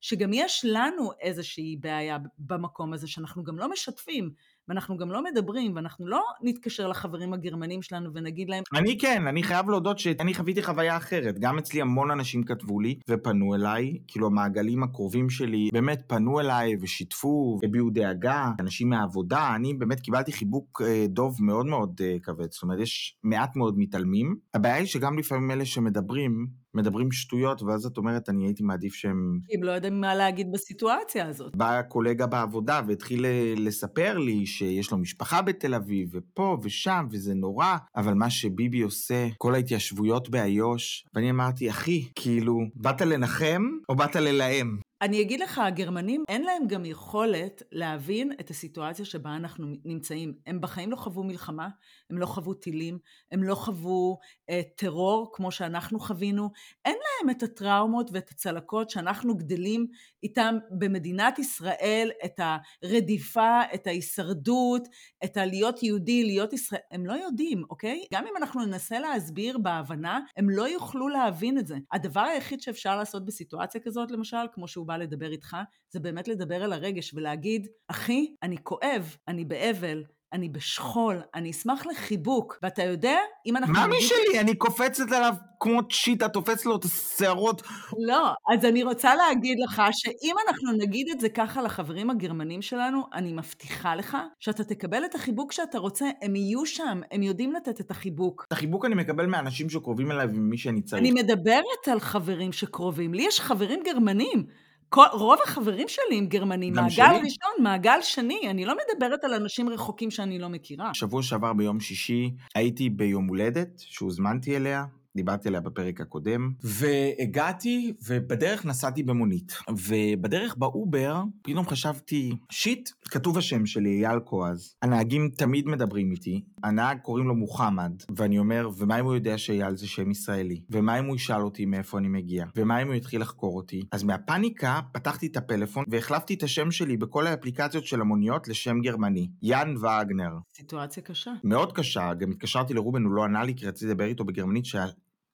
שגם 0.00 0.30
יש 0.32 0.64
לנו 0.68 1.10
איזושהי 1.20 1.76
בעיה 1.76 2.18
במקום 2.38 2.92
הזה, 2.92 3.08
שאנחנו 3.08 3.44
גם 3.44 3.58
לא 3.58 3.70
משתפים. 3.70 4.34
ואנחנו 4.70 4.96
גם 4.96 5.10
לא 5.10 5.24
מדברים, 5.24 5.76
ואנחנו 5.76 6.06
לא 6.06 6.22
נתקשר 6.42 6.88
לחברים 6.88 7.32
הגרמנים 7.32 7.82
שלנו 7.82 8.10
ונגיד 8.14 8.50
להם... 8.50 8.64
אני 8.74 8.98
כן, 8.98 9.26
אני 9.26 9.42
חייב 9.42 9.70
להודות 9.70 9.98
שאני 9.98 10.34
חוויתי 10.34 10.62
חוויה 10.62 10.96
אחרת. 10.96 11.38
גם 11.38 11.58
אצלי 11.58 11.80
המון 11.80 12.10
אנשים 12.10 12.42
כתבו 12.42 12.80
לי 12.80 12.98
ופנו 13.08 13.54
אליי, 13.54 13.98
כאילו 14.08 14.26
המעגלים 14.26 14.82
הקרובים 14.82 15.30
שלי 15.30 15.68
באמת 15.72 16.02
פנו 16.06 16.40
אליי 16.40 16.76
ושיתפו, 16.80 17.58
הביעו 17.64 17.90
דאגה, 17.90 18.50
אנשים 18.60 18.88
מהעבודה, 18.88 19.52
אני 19.54 19.74
באמת 19.74 20.00
קיבלתי 20.00 20.32
חיבוק 20.32 20.82
אה, 20.84 21.04
דוב 21.08 21.36
מאוד 21.40 21.66
מאוד 21.66 22.00
אה, 22.04 22.16
כבד, 22.22 22.50
זאת 22.50 22.62
אומרת, 22.62 22.80
יש 22.80 23.16
מעט 23.24 23.56
מאוד 23.56 23.74
מתעלמים. 23.78 24.36
הבעיה 24.54 24.74
היא 24.74 24.86
שגם 24.86 25.18
לפעמים 25.18 25.50
אלה 25.50 25.64
שמדברים, 25.64 26.46
מדברים 26.74 27.12
שטויות, 27.12 27.62
ואז 27.62 27.86
את 27.86 27.96
אומרת, 27.96 28.28
אני 28.28 28.46
הייתי 28.46 28.62
מעדיף 28.62 28.94
שהם... 28.94 29.38
כי 29.46 29.56
הם 29.56 29.62
לא 29.62 29.70
יודעים 29.70 30.00
מה 30.00 30.14
להגיד 30.14 30.52
בסיטואציה 30.52 31.28
הזאת. 31.28 31.56
בא 31.56 31.82
קולגה 31.82 32.26
בעבודה 32.26 32.80
והתחיל 32.88 33.26
לספר 33.56 34.18
לי 34.18 34.46
שיש 34.46 34.90
לו 34.90 34.98
משפחה 34.98 35.42
בתל 35.42 35.74
אביב, 35.74 36.08
ופה 36.12 36.58
ושם, 36.62 37.06
וזה 37.10 37.34
נורא, 37.34 37.76
אבל 37.96 38.14
מה 38.14 38.30
שביבי 38.30 38.80
עושה, 38.80 39.28
כל 39.38 39.54
ההתיישבויות 39.54 40.30
באיו"ש, 40.30 41.04
ואני 41.14 41.30
אמרתי, 41.30 41.70
אחי, 41.70 42.08
כאילו, 42.14 42.58
באת 42.74 43.00
לנחם 43.00 43.62
או 43.88 43.96
באת 43.96 44.16
ללהם? 44.16 44.78
אני 45.02 45.22
אגיד 45.22 45.40
לך, 45.40 45.58
הגרמנים, 45.58 46.24
אין 46.28 46.42
להם 46.42 46.66
גם 46.66 46.84
יכולת 46.84 47.62
להבין 47.72 48.32
את 48.40 48.50
הסיטואציה 48.50 49.04
שבה 49.04 49.36
אנחנו 49.36 49.66
נמצאים. 49.84 50.34
הם 50.46 50.60
בחיים 50.60 50.90
לא 50.90 50.96
חוו 50.96 51.24
מלחמה, 51.24 51.68
הם 52.10 52.18
לא 52.18 52.26
חוו 52.26 52.54
טילים, 52.54 52.98
הם 53.32 53.42
לא 53.42 53.54
חוו 53.54 54.18
אה, 54.50 54.60
טרור 54.76 55.30
כמו 55.32 55.50
שאנחנו 55.50 56.00
חווינו. 56.00 56.50
אין 56.84 56.94
להם 56.94 57.30
את 57.30 57.42
הטראומות 57.42 58.10
ואת 58.12 58.30
הצלקות 58.30 58.90
שאנחנו 58.90 59.36
גדלים 59.36 59.86
איתם 60.22 60.58
במדינת 60.70 61.38
ישראל, 61.38 62.10
את 62.24 62.40
הרדיפה, 62.82 63.60
את 63.74 63.86
ההישרדות, 63.86 64.88
את 65.24 65.36
הלהיות 65.36 65.82
יהודי, 65.82 66.24
להיות 66.24 66.52
ישראל. 66.52 66.80
הם 66.90 67.06
לא 67.06 67.12
יודעים, 67.12 67.62
אוקיי? 67.70 68.04
גם 68.14 68.26
אם 68.26 68.36
אנחנו 68.36 68.64
ננסה 68.66 68.98
להסביר 68.98 69.58
בהבנה, 69.58 70.20
הם 70.36 70.50
לא 70.50 70.68
יוכלו 70.68 71.08
להבין 71.08 71.58
את 71.58 71.66
זה. 71.66 71.76
הדבר 71.92 72.20
היחיד 72.20 72.60
שאפשר 72.60 72.96
לעשות 72.96 73.24
בסיטואציה 73.24 73.80
כזאת, 73.80 74.10
למשל, 74.10 74.46
כמו 74.52 74.68
שהוא 74.68 74.89
בא 74.90 74.96
לדבר 74.96 75.30
איתך, 75.32 75.56
זה 75.90 76.00
באמת 76.00 76.28
לדבר 76.28 76.64
על 76.64 76.72
הרגש 76.72 77.14
ולהגיד, 77.14 77.66
אחי, 77.88 78.34
אני 78.42 78.56
כואב, 78.62 79.16
אני 79.28 79.44
באבל, 79.44 80.04
אני 80.32 80.48
בשכול, 80.48 81.22
אני 81.34 81.50
אשמח 81.50 81.86
לחיבוק. 81.86 82.58
ואתה 82.62 82.82
יודע, 82.82 83.16
אם 83.46 83.56
אנחנו... 83.56 83.72
מאמי 83.74 83.96
נגיד... 83.96 84.08
שלי, 84.08 84.40
אני 84.40 84.54
קופצת 84.54 85.12
עליו 85.12 85.34
כמו 85.60 85.88
צ'יטה, 85.88 86.28
תופס 86.28 86.64
לו 86.64 86.76
את 86.76 86.84
השערות. 86.84 87.62
לא, 87.98 88.32
אז 88.54 88.64
אני 88.64 88.82
רוצה 88.82 89.14
להגיד 89.14 89.58
לך 89.64 89.82
שאם 89.92 90.34
אנחנו 90.48 90.72
נגיד 90.72 91.08
את 91.08 91.20
זה 91.20 91.28
ככה 91.28 91.62
לחברים 91.62 92.10
הגרמנים 92.10 92.62
שלנו, 92.62 93.02
אני 93.14 93.32
מבטיחה 93.32 93.94
לך 93.94 94.16
שאתה 94.40 94.64
תקבל 94.64 95.04
את 95.04 95.14
החיבוק 95.14 95.52
שאתה 95.52 95.78
רוצה, 95.78 96.10
הם 96.22 96.36
יהיו 96.36 96.66
שם, 96.66 97.00
הם 97.10 97.22
יודעים 97.22 97.52
לתת 97.52 97.80
את 97.80 97.90
החיבוק. 97.90 98.44
את 98.48 98.52
החיבוק 98.52 98.84
אני 98.84 98.94
מקבל 98.94 99.26
מאנשים 99.26 99.70
שקרובים 99.70 100.10
אליי 100.10 100.26
וממי 100.26 100.58
שאני 100.58 100.82
צריך. 100.82 101.02
אני 101.02 101.10
מדברת 101.10 101.88
על 101.90 102.00
חברים 102.00 102.52
שקרובים. 102.52 103.14
לי 103.14 103.22
יש 103.22 103.40
חברים 103.40 103.80
גרמנים. 103.84 104.46
כל, 104.92 105.06
רוב 105.12 105.38
החברים 105.44 105.88
שלי 105.88 106.18
הם 106.18 106.26
גרמנים, 106.26 106.74
מעגל 106.74 106.90
שלי? 106.90 107.04
ראשון, 107.04 107.50
מעגל 107.62 107.98
שני, 108.02 108.50
אני 108.50 108.64
לא 108.64 108.74
מדברת 108.74 109.24
על 109.24 109.34
אנשים 109.34 109.68
רחוקים 109.68 110.10
שאני 110.10 110.38
לא 110.38 110.48
מכירה. 110.48 110.94
שבוע 110.94 111.22
שעבר 111.22 111.52
ביום 111.52 111.80
שישי 111.80 112.30
הייתי 112.54 112.90
ביום 112.90 113.26
הולדת 113.26 113.68
שהוזמנתי 113.78 114.56
אליה, 114.56 114.84
דיברתי 115.16 115.48
עליה 115.48 115.60
בפרק 115.60 116.00
הקודם, 116.00 116.52
והגעתי, 116.62 117.92
ובדרך 118.08 118.66
נסעתי 118.66 119.02
במונית. 119.02 119.52
ובדרך 119.70 120.56
באובר, 120.56 121.22
פתאום 121.42 121.66
חשבתי, 121.66 122.32
שיט, 122.50 122.90
כתוב 123.04 123.38
השם 123.38 123.66
שלי, 123.66 124.06
אייל 124.06 124.18
קואז. 124.18 124.74
הנהגים 124.82 125.28
תמיד 125.36 125.66
מדברים 125.66 126.10
איתי, 126.10 126.44
הנהג 126.62 126.98
קוראים 127.02 127.26
לו 127.26 127.34
מוחמד, 127.34 127.92
ואני 128.16 128.38
אומר, 128.38 128.68
ומה 128.76 129.00
אם 129.00 129.04
הוא 129.04 129.14
יודע 129.14 129.38
שאייל 129.38 129.76
זה 129.76 129.86
שם 129.86 130.10
ישראלי? 130.10 130.60
ומה 130.70 130.98
אם 130.98 131.04
הוא 131.04 131.16
ישאל 131.16 131.42
אותי 131.42 131.66
מאיפה 131.66 131.98
אני 131.98 132.08
מגיע? 132.08 132.46
ומה 132.56 132.82
אם 132.82 132.86
הוא 132.86 132.94
יתחיל 132.94 133.20
לחקור 133.20 133.56
אותי? 133.56 133.82
אז 133.92 134.02
מהפאניקה 134.02 134.80
פתחתי 134.92 135.26
את 135.26 135.36
הפלאפון 135.36 135.84
והחלפתי 135.88 136.34
את 136.34 136.42
השם 136.42 136.70
שלי 136.70 136.96
בכל 136.96 137.26
האפליקציות 137.26 137.86
של 137.86 138.00
המוניות 138.00 138.48
לשם 138.48 138.80
גרמני, 138.80 139.28
יאן 139.42 139.74
וגנר. 139.76 140.32
סיטואציה 140.56 141.02
קשה. 141.02 141.32
מאוד 141.44 141.72
קשה, 141.72 142.14
גם 142.14 142.30
התקשרתי 142.30 142.74
לרובן, 142.74 143.04
הוא 143.04 143.12
לא 143.12 143.24
ענה 143.24 143.44
לי 143.44 143.54
כי 143.54 143.66
רציתי 143.66 143.90
לדבר 143.90 144.04
איתו 144.04 144.24
בגרמנית, 144.24 144.64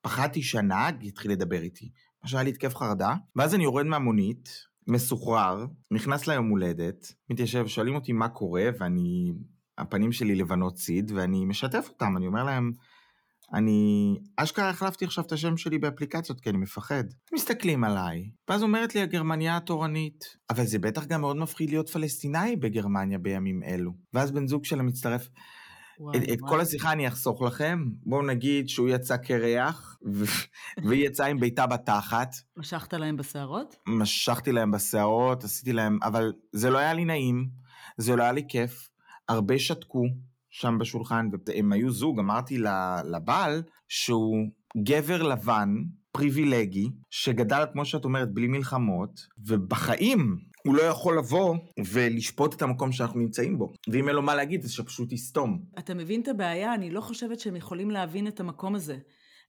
פחדתי 0.07 0.43
שהנהג 0.43 1.05
יתחיל 1.05 1.31
לדבר 1.31 1.63
איתי. 1.63 1.91
מה 2.23 2.29
שהיה 2.29 2.43
לי 2.43 2.51
התקף 2.51 2.77
חרדה, 2.77 3.15
ואז 3.37 3.55
אני 3.55 3.65
יורד 3.65 3.87
מהמונית, 3.87 4.49
מסוחרר, 4.87 5.67
נכנס 5.91 6.27
ליום 6.27 6.49
הולדת, 6.49 7.13
מתיישב, 7.31 7.67
שואלים 7.67 7.95
אותי 7.95 8.13
מה 8.13 8.29
קורה, 8.29 8.69
ואני, 8.79 9.33
הפנים 9.79 10.13
שלי 10.13 10.35
לבנות 10.35 10.75
ציד, 10.75 11.13
ואני 11.15 11.45
משתף 11.45 11.89
אותם, 11.89 12.17
אני 12.17 12.27
אומר 12.27 12.45
להם, 12.45 12.73
אני 13.53 14.15
אשכרה 14.37 14.69
החלפתי 14.69 15.05
עכשיו 15.05 15.25
את 15.25 15.33
השם 15.33 15.57
שלי 15.57 15.79
באפליקציות 15.79 16.41
כי 16.41 16.51
אני 16.51 16.59
מפחד. 16.59 17.05
מסתכלים 17.35 17.85
עליי, 17.85 18.31
ואז 18.49 18.63
אומרת 18.63 18.95
לי 18.95 19.01
הגרמניה 19.01 19.57
התורנית, 19.57 20.37
אבל 20.51 20.65
זה 20.65 20.79
בטח 20.79 21.07
גם 21.07 21.21
מאוד 21.21 21.37
מפחיד 21.37 21.71
להיות 21.71 21.89
פלסטינאי 21.89 22.57
בגרמניה 22.57 23.19
בימים 23.19 23.63
אלו. 23.63 23.93
ואז 24.15 24.31
בן 24.31 24.47
זוג 24.47 24.65
שלה 24.65 24.83
מצטרף, 24.83 25.29
וואי, 26.01 26.19
את, 26.19 26.23
את 26.23 26.41
וואי. 26.41 26.51
כל 26.51 26.61
השיחה 26.61 26.93
אני 26.93 27.09
אחסוך 27.09 27.43
לכם. 27.43 27.85
בואו 28.07 28.23
נגיד 28.23 28.69
שהוא 28.69 28.89
יצא 28.89 29.17
קרח, 29.17 29.99
והיא 30.85 31.07
יצאה 31.07 31.27
עם 31.27 31.41
ביתה 31.41 31.67
בתחת. 31.67 32.35
משכת 32.57 32.95
להם 32.95 33.17
בשערות? 33.17 33.77
משכתי 33.87 34.53
להם 34.53 34.71
בשערות, 34.71 35.45
עשיתי 35.45 35.73
להם, 35.73 35.99
אבל 36.03 36.33
זה 36.53 36.71
לא 36.71 36.79
היה 36.79 36.95
לי 36.95 37.05
נעים, 37.05 37.49
זה 37.97 38.17
לא 38.17 38.23
היה 38.23 38.33
לי 38.33 38.43
כיף. 38.49 38.89
הרבה 39.29 39.59
שתקו 39.59 40.05
שם 40.51 40.79
בשולחן, 40.79 41.29
והם 41.47 41.73
היו 41.73 41.91
זוג, 41.91 42.19
אמרתי 42.19 42.59
לבעל 43.05 43.63
שהוא 43.89 44.37
גבר 44.83 45.23
לבן, 45.23 45.75
פריבילגי, 46.17 46.91
שגדל, 47.11 47.65
כמו 47.73 47.85
שאת 47.85 48.05
אומרת, 48.05 48.33
בלי 48.35 48.47
מלחמות, 48.47 49.27
ובחיים 49.47 50.37
הוא 50.67 50.75
לא 50.75 50.83
יכול 50.83 51.19
לבוא 51.19 51.57
ולשפוט 51.93 52.55
את 52.55 52.63
המקום 52.63 52.93
שאנחנו 52.93 53.21
נמצאים 53.21 53.59
בו. 53.59 53.73
ואם 53.89 54.09
אין 54.09 54.17
לו 54.17 54.23
מה 54.23 54.35
להגיד, 54.35 54.65
אז 54.65 54.71
שפשוט 54.71 55.13
יסתום. 55.13 55.63
אתה 55.79 55.95
מבין 55.95 56.21
את 56.21 56.29
הבעיה? 56.29 56.75
אני 56.75 56.91
לא 56.91 57.01
חושבת 57.01 57.41
שהם 57.41 57.57
יכולים 57.57 57.91
להבין 57.91 58.27
את 58.27 58.41
המקום 58.41 58.75
הזה. 58.75 58.97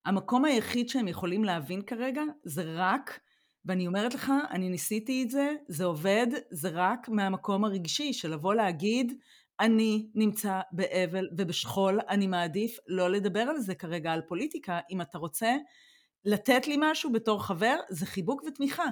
המקום 0.05 0.45
היחיד 0.45 0.89
שהם 0.89 1.07
יכולים 1.07 1.43
להבין 1.43 1.81
כרגע 1.81 2.21
זה 2.43 2.63
רק, 2.65 3.19
ואני 3.65 3.87
אומרת 3.87 4.13
לך, 4.13 4.31
אני 4.51 4.69
ניסיתי 4.69 5.23
את 5.23 5.29
זה, 5.29 5.53
זה 5.67 5.85
עובד, 5.85 6.27
זה 6.51 6.69
רק 6.73 7.09
מהמקום 7.09 7.65
הרגשי 7.65 8.13
של 8.13 8.33
לבוא 8.33 8.53
להגיד, 8.53 9.13
אני 9.59 10.07
נמצא 10.15 10.59
באבל 10.71 11.27
ובשכול, 11.37 11.99
אני 12.09 12.27
מעדיף 12.27 12.77
לא 12.87 13.09
לדבר 13.09 13.39
על 13.39 13.59
זה 13.59 13.75
כרגע, 13.75 14.11
על 14.11 14.21
פוליטיקה. 14.27 14.79
אם 14.91 15.01
אתה 15.01 15.17
רוצה 15.17 15.55
לתת 16.25 16.67
לי 16.67 16.75
משהו 16.79 17.11
בתור 17.11 17.45
חבר, 17.45 17.75
זה 17.89 18.05
חיבוק 18.05 18.43
ותמיכה. 18.47 18.85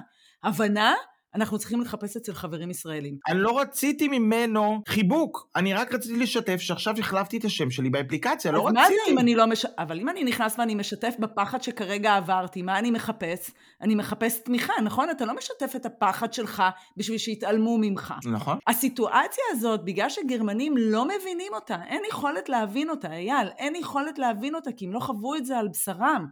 הבנה, 0.44 0.94
אנחנו 1.36 1.58
צריכים 1.58 1.80
לחפש 1.80 2.16
אצל 2.16 2.34
חברים 2.34 2.70
ישראלים. 2.70 3.18
אני 3.28 3.38
לא 3.38 3.58
רציתי 3.60 4.08
ממנו 4.08 4.82
חיבוק, 4.88 5.48
אני 5.56 5.74
רק 5.74 5.94
רציתי 5.94 6.16
לשתף 6.16 6.56
שעכשיו 6.56 6.94
החלפתי 6.98 7.36
את 7.36 7.44
השם 7.44 7.70
שלי 7.70 7.90
באפליקציה, 7.90 8.52
לא 8.52 8.68
אז 8.68 8.74
מה 8.74 8.80
זה 8.88 8.94
רציתי. 8.94 9.10
אם 9.10 9.18
אני 9.18 9.34
לא 9.34 9.46
מש... 9.46 9.64
אבל 9.64 10.00
אם 10.00 10.08
אני 10.08 10.24
נכנס 10.24 10.58
ואני 10.58 10.74
משתף 10.74 11.14
בפחד 11.18 11.62
שכרגע 11.62 12.16
עברתי, 12.16 12.62
מה 12.62 12.78
אני 12.78 12.90
מחפש? 12.90 13.50
אני 13.80 13.94
מחפש 13.94 14.38
תמיכה, 14.44 14.72
נכון? 14.84 15.10
אתה 15.10 15.24
לא 15.24 15.34
משתף 15.36 15.72
את 15.76 15.86
הפחד 15.86 16.32
שלך 16.32 16.62
בשביל 16.96 17.18
שיתעלמו 17.18 17.78
ממך. 17.80 18.14
נכון. 18.32 18.58
הסיטואציה 18.66 19.44
הזאת, 19.50 19.84
בגלל 19.84 20.08
שגרמנים 20.08 20.74
לא 20.76 21.04
מבינים 21.04 21.54
אותה, 21.54 21.76
אין 21.88 22.02
יכולת 22.10 22.48
להבין 22.48 22.90
אותה, 22.90 23.12
אייל, 23.12 23.48
אין 23.58 23.76
יכולת 23.76 24.18
להבין 24.18 24.54
אותה, 24.54 24.72
כי 24.72 24.86
הם 24.86 24.92
לא 24.92 25.00
חוו 25.00 25.34
את 25.34 25.46
זה 25.46 25.58
על 25.58 25.68
בשרם. 25.68 26.26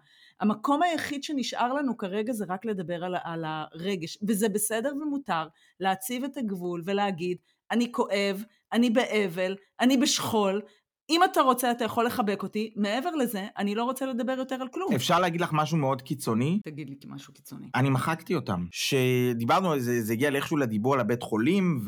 המקום 0.45 0.83
היחיד 0.83 1.23
שנשאר 1.23 1.73
לנו 1.73 1.97
כרגע 1.97 2.33
זה 2.33 2.45
רק 2.49 2.65
לדבר 2.65 3.05
על, 3.05 3.17
על 3.25 3.45
הרגש, 3.47 4.19
וזה 4.29 4.49
בסדר 4.49 4.93
ומותר 5.03 5.49
להציב 5.81 6.25
את 6.25 6.37
הגבול 6.37 6.83
ולהגיד, 6.85 7.39
אני 7.71 7.93
כואב, 7.93 8.45
אני 8.73 8.91
באבל, 8.91 9.57
אני 9.81 9.97
בשכול, 9.97 10.63
אם 11.11 11.21
אתה 11.25 11.41
רוצה 11.41 11.71
אתה 11.71 11.85
יכול 11.85 12.07
לחבק 12.07 12.43
אותי, 12.43 12.73
מעבר 12.77 13.11
לזה, 13.11 13.47
אני 13.59 13.75
לא 13.75 13.85
רוצה 13.85 14.07
לדבר 14.07 14.35
יותר 14.39 14.55
על 14.55 14.69
כלום. 14.69 14.93
אפשר 14.95 15.21
להגיד 15.21 15.41
לך 15.41 15.51
משהו 15.53 15.77
מאוד 15.77 16.03
קיצוני? 16.03 16.61
תגיד 16.65 16.89
לי 16.89 16.97
משהו 17.07 17.33
קיצוני. 17.33 17.67
אני 17.75 17.91
מחקתי 17.91 18.35
אותם. 18.35 18.67
שדיברנו 18.71 19.73
על 19.73 19.81
זה, 19.81 20.03
זה 20.03 20.13
הגיע 20.13 20.31
לאיכשהו 20.31 20.57
לדיבור 20.57 20.95
על 20.95 21.01
הבית 21.01 21.23
חולים 21.23 21.85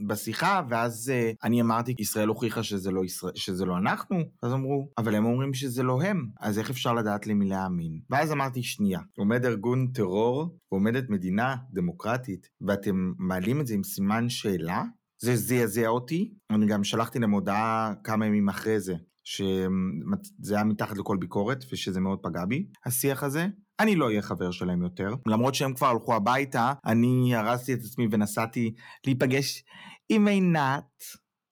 ובשיחה, 0.00 0.62
ואז 0.68 1.12
אה, 1.14 1.30
אני 1.44 1.60
אמרתי, 1.60 1.94
ישראל 1.98 2.28
הוכיחה 2.28 2.62
שזה 2.62 2.90
לא, 2.90 3.04
ישראל, 3.04 3.32
שזה 3.34 3.64
לא 3.64 3.76
אנחנו, 3.76 4.16
אז 4.42 4.52
אמרו, 4.52 4.88
אבל 4.98 5.14
הם 5.14 5.24
אומרים 5.24 5.54
שזה 5.54 5.82
לא 5.82 6.02
הם, 6.02 6.26
אז 6.40 6.58
איך 6.58 6.70
אפשר 6.70 6.92
לדעת 6.92 7.26
למי 7.26 7.48
להאמין? 7.48 8.00
ואז 8.10 8.32
אמרתי, 8.32 8.62
שנייה, 8.62 9.00
עומד 9.16 9.44
ארגון 9.44 9.86
טרור 9.94 10.58
ועומדת 10.72 11.10
מדינה 11.10 11.56
דמוקרטית, 11.72 12.48
ואתם 12.60 13.12
מעלים 13.18 13.60
את 13.60 13.66
זה 13.66 13.74
עם 13.74 13.82
סימן 13.82 14.28
שאלה? 14.28 14.82
זה 15.24 15.36
זעזע 15.36 15.86
אותי, 15.86 16.34
אני 16.50 16.66
גם 16.66 16.84
שלחתי 16.84 17.18
להם 17.18 17.30
הודעה 17.30 17.92
כמה 18.04 18.26
ימים 18.26 18.48
אחרי 18.48 18.80
זה, 18.80 18.94
שזה 19.24 20.54
היה 20.54 20.64
מתחת 20.64 20.98
לכל 20.98 21.16
ביקורת, 21.16 21.64
ושזה 21.72 22.00
מאוד 22.00 22.18
פגע 22.22 22.44
בי, 22.44 22.66
השיח 22.86 23.22
הזה. 23.22 23.46
אני 23.80 23.96
לא 23.96 24.06
אהיה 24.06 24.22
חבר 24.22 24.50
שלהם 24.50 24.82
יותר. 24.82 25.14
למרות 25.26 25.54
שהם 25.54 25.74
כבר 25.74 25.86
הלכו 25.86 26.14
הביתה, 26.14 26.72
אני 26.86 27.34
הרסתי 27.34 27.74
את 27.74 27.78
עצמי 27.84 28.08
ונסעתי 28.10 28.74
להיפגש 29.06 29.64
עם 30.08 30.28
עינת 30.28 31.04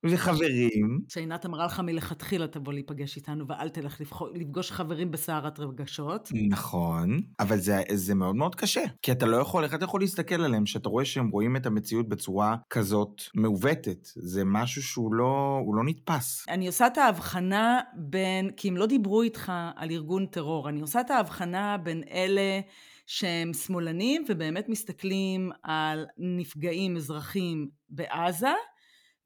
וחברים. 0.04 1.00
שעינת 1.08 1.46
אמרה 1.46 1.66
לך 1.66 1.80
מלכתחילה 1.80 2.46
תבוא 2.46 2.72
להיפגש 2.72 3.16
איתנו 3.16 3.46
ואל 3.48 3.68
תלך 3.68 4.00
לפגוש 4.34 4.72
חברים 4.72 5.10
בסערת 5.10 5.60
רגשות. 5.60 6.28
נכון, 6.48 7.20
אבל 7.40 7.58
זה, 7.58 7.82
זה 7.92 8.14
מאוד 8.14 8.36
מאוד 8.36 8.54
קשה. 8.54 8.82
כי 9.02 9.12
אתה 9.12 9.26
לא 9.26 9.36
יכול, 9.36 9.64
איך 9.64 9.74
אתה 9.74 9.84
יכול 9.84 10.00
להסתכל 10.00 10.44
עליהם 10.44 10.66
שאתה 10.66 10.88
רואה 10.88 11.04
שהם 11.04 11.28
רואים 11.28 11.56
את 11.56 11.66
המציאות 11.66 12.08
בצורה 12.08 12.56
כזאת 12.70 13.22
מעוותת? 13.34 14.08
זה 14.14 14.42
משהו 14.44 14.82
שהוא 14.82 15.14
לא, 15.14 15.62
לא 15.74 15.84
נתפס. 15.84 16.44
אני 16.48 16.66
עושה 16.66 16.86
את 16.86 16.98
ההבחנה 16.98 17.80
בין, 17.96 18.50
כי 18.56 18.68
אם 18.68 18.76
לא 18.76 18.86
דיברו 18.86 19.22
איתך 19.22 19.52
על 19.76 19.90
ארגון 19.90 20.26
טרור, 20.26 20.68
אני 20.68 20.80
עושה 20.80 21.00
את 21.00 21.10
ההבחנה 21.10 21.76
בין 21.78 22.02
אלה 22.10 22.60
שהם 23.06 23.52
שמאלנים 23.54 24.24
ובאמת 24.28 24.68
מסתכלים 24.68 25.50
על 25.62 26.06
נפגעים 26.18 26.96
אזרחים 26.96 27.68
בעזה, 27.90 28.52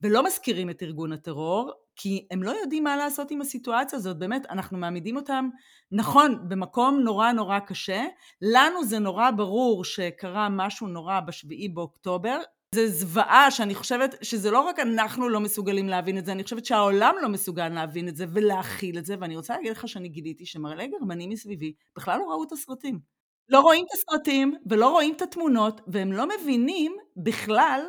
ולא 0.02 0.24
מזכירים 0.24 0.70
את 0.70 0.82
ארגון 0.82 1.12
הטרור, 1.12 1.72
כי 1.96 2.26
הם 2.30 2.42
לא 2.42 2.50
יודעים 2.50 2.84
מה 2.84 2.96
לעשות 2.96 3.30
עם 3.30 3.40
הסיטואציה 3.40 3.98
הזאת, 3.98 4.18
באמת, 4.18 4.46
אנחנו 4.50 4.78
מעמידים 4.78 5.16
אותם, 5.16 5.48
נכון, 5.92 6.48
במקום 6.48 7.00
נורא 7.00 7.32
נורא 7.32 7.58
קשה, 7.58 8.04
לנו 8.42 8.84
זה 8.84 8.98
נורא 8.98 9.30
ברור 9.30 9.84
שקרה 9.84 10.48
משהו 10.50 10.86
נורא 10.86 11.20
בשביעי 11.20 11.68
באוקטובר, 11.68 12.40
זה 12.74 12.88
זוועה 12.88 13.50
שאני 13.50 13.74
חושבת 13.74 14.14
שזה 14.22 14.50
לא 14.50 14.60
רק 14.60 14.78
אנחנו 14.78 15.28
לא 15.28 15.40
מסוגלים 15.40 15.88
להבין 15.88 16.18
את 16.18 16.26
זה, 16.26 16.32
אני 16.32 16.42
חושבת 16.44 16.64
שהעולם 16.64 17.14
לא 17.22 17.28
מסוגל 17.28 17.68
להבין 17.68 18.08
את 18.08 18.16
זה 18.16 18.24
ולהכיל 18.32 18.98
את 18.98 19.06
זה, 19.06 19.14
ואני 19.20 19.36
רוצה 19.36 19.54
להגיד 19.56 19.72
לך 19.72 19.88
שאני 19.88 20.08
גיליתי 20.08 20.46
שמראה 20.46 20.86
גרמנים 20.86 21.30
מסביבי 21.30 21.72
בכלל 21.96 22.18
לא 22.18 22.24
ראו 22.24 22.44
את 22.44 22.52
הסרטים. 22.52 23.00
לא 23.48 23.60
רואים 23.60 23.84
את 23.84 23.92
הסרטים 23.94 24.54
ולא 24.70 24.88
רואים 24.88 25.14
את 25.14 25.22
התמונות, 25.22 25.80
והם 25.86 26.12
לא 26.12 26.24
מבינים 26.28 26.96
בכלל 27.16 27.80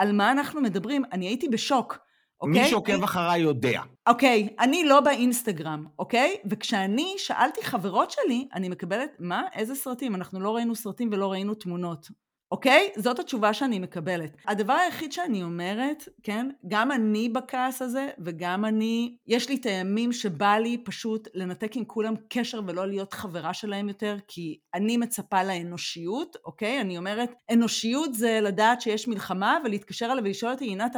על 0.00 0.12
מה 0.12 0.30
אנחנו 0.32 0.60
מדברים. 0.60 1.02
אני 1.12 1.26
הייתי 1.26 1.48
בשוק, 1.48 1.98
אוקיי? 2.40 2.62
מי 2.62 2.68
שעוקב 2.68 3.02
אחריי 3.02 3.40
יודע. 3.40 3.82
אוקיי, 4.08 4.48
אני 4.58 4.84
לא 4.84 5.00
באינסטגרם, 5.00 5.86
אוקיי? 5.98 6.36
וכשאני 6.50 7.14
שאלתי 7.18 7.62
חברות 7.62 8.10
שלי, 8.10 8.48
אני 8.54 8.68
מקבלת, 8.68 9.10
מה? 9.18 9.42
איזה 9.54 9.74
סרטים? 9.74 10.14
אנחנו 10.14 10.40
לא 10.40 10.56
ראינו 10.56 10.74
סרטים 10.74 11.08
ולא 11.12 11.32
ראינו 11.32 11.54
תמונות. 11.54 12.08
אוקיי? 12.52 12.90
זאת 12.96 13.18
התשובה 13.18 13.54
שאני 13.54 13.78
מקבלת. 13.78 14.36
הדבר 14.46 14.72
היחיד 14.72 15.12
שאני 15.12 15.42
אומרת, 15.42 16.08
כן, 16.22 16.50
גם 16.68 16.92
אני 16.92 17.28
בכעס 17.28 17.82
הזה, 17.82 18.08
וגם 18.24 18.64
אני, 18.64 19.16
יש 19.26 19.48
לי 19.48 19.54
את 19.54 19.66
הימים 19.66 20.12
שבא 20.12 20.56
לי 20.56 20.78
פשוט 20.84 21.28
לנתק 21.34 21.76
עם 21.76 21.84
כולם 21.84 22.14
קשר 22.28 22.60
ולא 22.66 22.86
להיות 22.86 23.12
חברה 23.12 23.54
שלהם 23.54 23.88
יותר, 23.88 24.16
כי 24.28 24.58
אני 24.74 24.96
מצפה 24.96 25.42
לאנושיות, 25.42 26.36
אוקיי? 26.44 26.80
אני 26.80 26.98
אומרת, 26.98 27.30
אנושיות 27.52 28.14
זה 28.14 28.38
לדעת 28.42 28.80
שיש 28.80 29.08
מלחמה, 29.08 29.58
ולהתקשר 29.64 30.06
אליי 30.06 30.24
ולשאול 30.24 30.52
אותי, 30.52 30.64
עינת, 30.64 30.96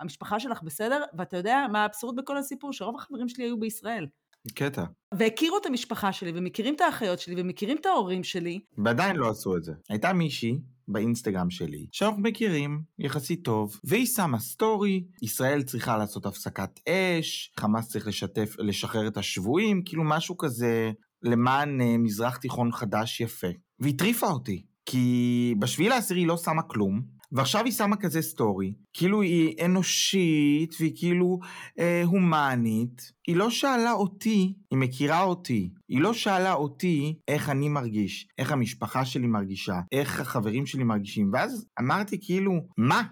המשפחה 0.00 0.40
שלך 0.40 0.62
בסדר? 0.62 1.02
ואתה 1.18 1.36
יודע 1.36 1.66
מה 1.72 1.82
האבסורד 1.82 2.16
בכל 2.16 2.36
הסיפור? 2.36 2.72
שרוב 2.72 2.96
החברים 2.96 3.28
שלי 3.28 3.44
היו 3.44 3.60
בישראל. 3.60 4.06
קטע. 4.54 4.84
והכירו 5.14 5.58
את 5.58 5.66
המשפחה 5.66 6.12
שלי, 6.12 6.32
ומכירים 6.34 6.74
את 6.74 6.80
האחיות 6.80 7.18
שלי, 7.18 7.34
ומכירים 7.42 7.76
את 7.76 7.86
ההורים 7.86 8.24
שלי, 8.24 8.60
ועדיין 8.78 9.16
לא 9.16 9.30
עשו 9.30 9.56
את 9.56 9.64
זה. 9.64 9.72
הייתה 9.90 10.12
מישהי 10.12 10.58
באינסטגרם 10.88 11.50
שלי, 11.50 11.86
שאנחנו 11.92 12.22
מכירים 12.22 12.82
יחסית 12.98 13.44
טוב, 13.44 13.80
והיא 13.84 14.06
שמה 14.06 14.38
סטורי, 14.38 15.04
ישראל 15.22 15.62
צריכה 15.62 15.96
לעשות 15.96 16.26
הפסקת 16.26 16.80
אש, 16.88 17.52
חמאס 17.60 17.88
צריך 17.88 18.06
לשתף, 18.06 18.54
לשחרר 18.58 19.08
את 19.08 19.16
השבויים, 19.16 19.82
כאילו 19.84 20.04
משהו 20.04 20.36
כזה 20.36 20.92
למען 21.22 21.80
אה, 21.80 21.98
מזרח 21.98 22.36
תיכון 22.36 22.72
חדש 22.72 23.20
יפה. 23.20 23.46
והטריפה 23.80 24.26
אותי, 24.26 24.62
כי 24.86 25.54
בשביעי 25.58 25.88
לעשירי 25.88 26.24
לא 26.24 26.36
שמה 26.36 26.62
כלום, 26.62 27.02
ועכשיו 27.32 27.64
היא 27.64 27.72
שמה 27.72 27.96
כזה 27.96 28.22
סטורי, 28.22 28.74
כאילו 28.92 29.22
היא 29.22 29.64
אנושית 29.64 30.74
והיא 30.80 30.92
כאילו 30.96 31.38
אה, 31.78 32.02
הומנית. 32.04 33.12
היא 33.26 33.36
לא 33.36 33.50
שאלה 33.50 33.92
אותי, 33.92 34.54
היא 34.70 34.78
מכירה 34.78 35.22
אותי, 35.22 35.70
היא 35.88 36.00
לא 36.00 36.12
שאלה 36.12 36.52
אותי 36.52 37.18
איך 37.28 37.48
אני 37.48 37.68
מרגיש, 37.68 38.28
איך 38.38 38.52
המשפחה 38.52 39.04
שלי 39.04 39.26
מרגישה, 39.26 39.80
איך 39.92 40.20
החברים 40.20 40.66
שלי 40.66 40.84
מרגישים, 40.84 41.30
ואז 41.32 41.66
אמרתי 41.80 42.18
כאילו, 42.22 42.52
מה? 42.78 43.02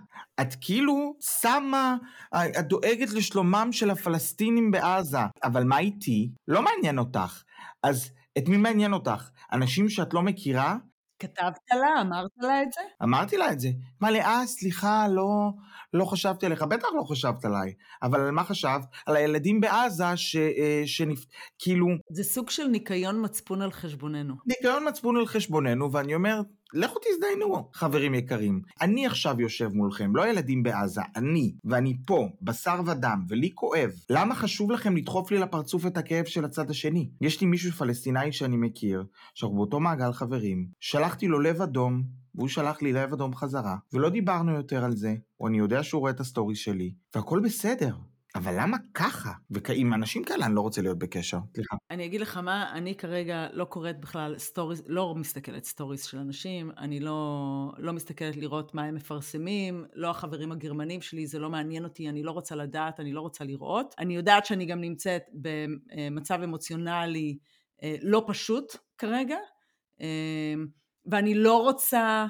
את 0.41 0.55
כאילו 0.61 1.15
שמה, 1.41 1.97
את 2.35 2.69
דואגת 2.69 3.13
לשלומם 3.13 3.69
של 3.73 3.91
הפלסטינים 3.91 4.71
בעזה, 4.71 5.19
אבל 5.45 5.65
מה 5.65 5.79
איתי? 5.79 6.31
לא 6.49 6.63
מעניין 6.63 6.99
אותך. 6.99 7.43
אז 7.83 8.11
את 8.39 8.49
מי 8.49 8.57
מעניין 8.57 8.93
אותך? 8.93 9.31
אנשים 9.53 9.89
שאת 9.89 10.15
לא 10.15 10.23
מכירה? 10.23 10.77
כתבת 11.19 11.59
לה? 11.71 12.01
אמרת 12.01 12.31
לה 12.39 12.63
את 12.63 12.73
זה? 12.73 12.81
אמרתי 13.03 13.37
לה 13.37 13.53
את 13.53 13.61
זה. 13.61 13.69
אמרה 14.03 14.11
לי, 14.11 14.21
אה, 14.21 14.47
סליחה, 14.47 15.09
לא, 15.09 15.51
לא 15.95 16.05
חשבתי 16.05 16.47
עליך. 16.47 16.63
בטח 16.63 16.89
לא 16.97 17.03
חשבת 17.03 17.45
עליי. 17.45 17.73
אבל 18.03 18.21
על 18.21 18.31
מה 18.31 18.45
חשבת? 18.45 18.87
על 19.07 19.17
הילדים 19.17 19.61
בעזה 19.61 20.17
ש... 20.17 20.37
אה, 20.37 20.83
שנפ... 20.87 21.25
כאילו... 21.59 21.87
זה 22.11 22.25
סוג 22.25 22.51
של 22.51 22.67
ניקיון 22.67 23.25
מצפון 23.25 23.63
על 23.63 23.73
חשבוננו. 23.73 24.35
ניקיון 24.47 24.89
מצפון 24.89 25.17
על 25.17 25.27
חשבוננו, 25.27 25.93
ואני 25.93 26.15
אומר, 26.15 26.41
לכו 26.75 26.99
תזדיינו, 26.99 27.71
חברים 27.73 28.15
יקרים. 28.15 28.63
אני 28.81 29.07
עכשיו 29.07 29.41
יושב 29.41 29.69
מולכם, 29.73 30.17
לא 30.17 30.29
ילדים 30.29 30.63
בעזה, 30.63 31.01
אני, 31.17 31.55
ואני 31.65 31.97
פה, 32.07 32.29
בשר 32.43 32.81
ודם, 32.87 33.25
ולי 33.29 33.51
כואב. 33.55 33.91
למה 34.11 34.35
חשוב 34.35 34.71
לכם 34.71 34.97
לדחוף 34.97 35.31
לי 35.31 35.39
לפרצוף 35.39 35.87
את 35.87 35.97
הכאב 35.97 36.25
של 36.25 36.45
הצד 36.45 36.71
השני? 36.71 37.11
יש 37.21 37.41
לי 37.41 37.47
מישהו 37.47 37.73
פלסטינאי 37.73 38.33
שאני 38.33 38.57
מכיר, 38.57 39.05
שאנחנו 39.35 39.57
באותו 39.57 39.81
מעגל 39.81 40.13
חברים, 40.13 40.67
שלחתי 40.81 41.29
לו 41.29 41.41
לב 41.41 41.63
אדום, 41.63 42.03
והוא 42.35 42.49
שלח 42.49 42.83
לי 42.83 42.93
לב 42.93 43.13
אדום 43.13 43.35
חזרה, 43.35 43.77
ולא 43.93 44.11
דיברנו 44.11 44.53
יותר 44.53 44.85
על 44.85 44.97
זה, 44.97 45.15
או 45.41 45.49
אני 45.49 45.59
יודע 45.59 45.83
שהוא 45.83 46.01
רואה 46.01 46.13
את 46.13 46.21
הסטורי 46.21 46.55
שלי, 46.55 46.93
והכל 47.15 47.41
בסדר. 47.45 47.95
אבל 48.35 48.55
למה 48.61 48.77
ככה? 48.95 49.33
ועם 49.51 49.95
אנשים 49.95 50.25
כאלה 50.25 50.47
אני 50.47 50.55
לא 50.55 50.61
רוצה 50.61 50.83
להיות 50.83 50.99
בקשר. 50.99 51.39
סליחה. 51.55 51.77
אני 51.91 52.05
אגיד 52.05 52.21
לך 52.21 52.37
מה, 52.37 52.73
אני 52.73 52.95
כרגע 52.95 53.47
לא 53.53 53.65
קוראת 53.65 54.01
בכלל 54.01 54.39
סטוריס, 54.39 54.83
לא 54.87 55.15
מסתכלת 55.15 55.65
סטוריס 55.65 56.05
של 56.05 56.19
אנשים, 56.19 56.71
אני 56.79 57.01
לא, 57.01 57.73
לא 57.79 57.93
מסתכלת 57.93 58.37
לראות 58.37 58.75
מה 58.75 58.85
הם 58.85 58.95
מפרסמים, 58.95 59.85
לא 59.95 60.11
החברים 60.11 60.53
הגרמנים 60.53 61.01
שלי, 61.01 61.27
זה 61.27 61.39
לא 61.39 61.51
מעניין 61.51 61.85
אותי, 61.85 62.09
אני 62.09 62.23
לא 62.23 62.31
רוצה 62.31 62.55
לדעת, 62.57 63.01
אני 63.01 63.13
לא 63.13 63.21
רוצה 63.21 63.45
לראות. 63.45 63.95
אני 63.99 64.17
יודעת 64.17 64.47
שאני 64.47 64.67
גם 64.67 64.81
נמצאת 64.81 65.23
במצב 65.33 66.41
אמוציונלי 66.45 67.39
אה, 67.83 67.97
לא 68.03 68.25
פשוט 68.27 68.77
כרגע. 68.99 69.37
ואני 71.07 71.35
לא 71.35 71.63
רוצה 71.63 72.27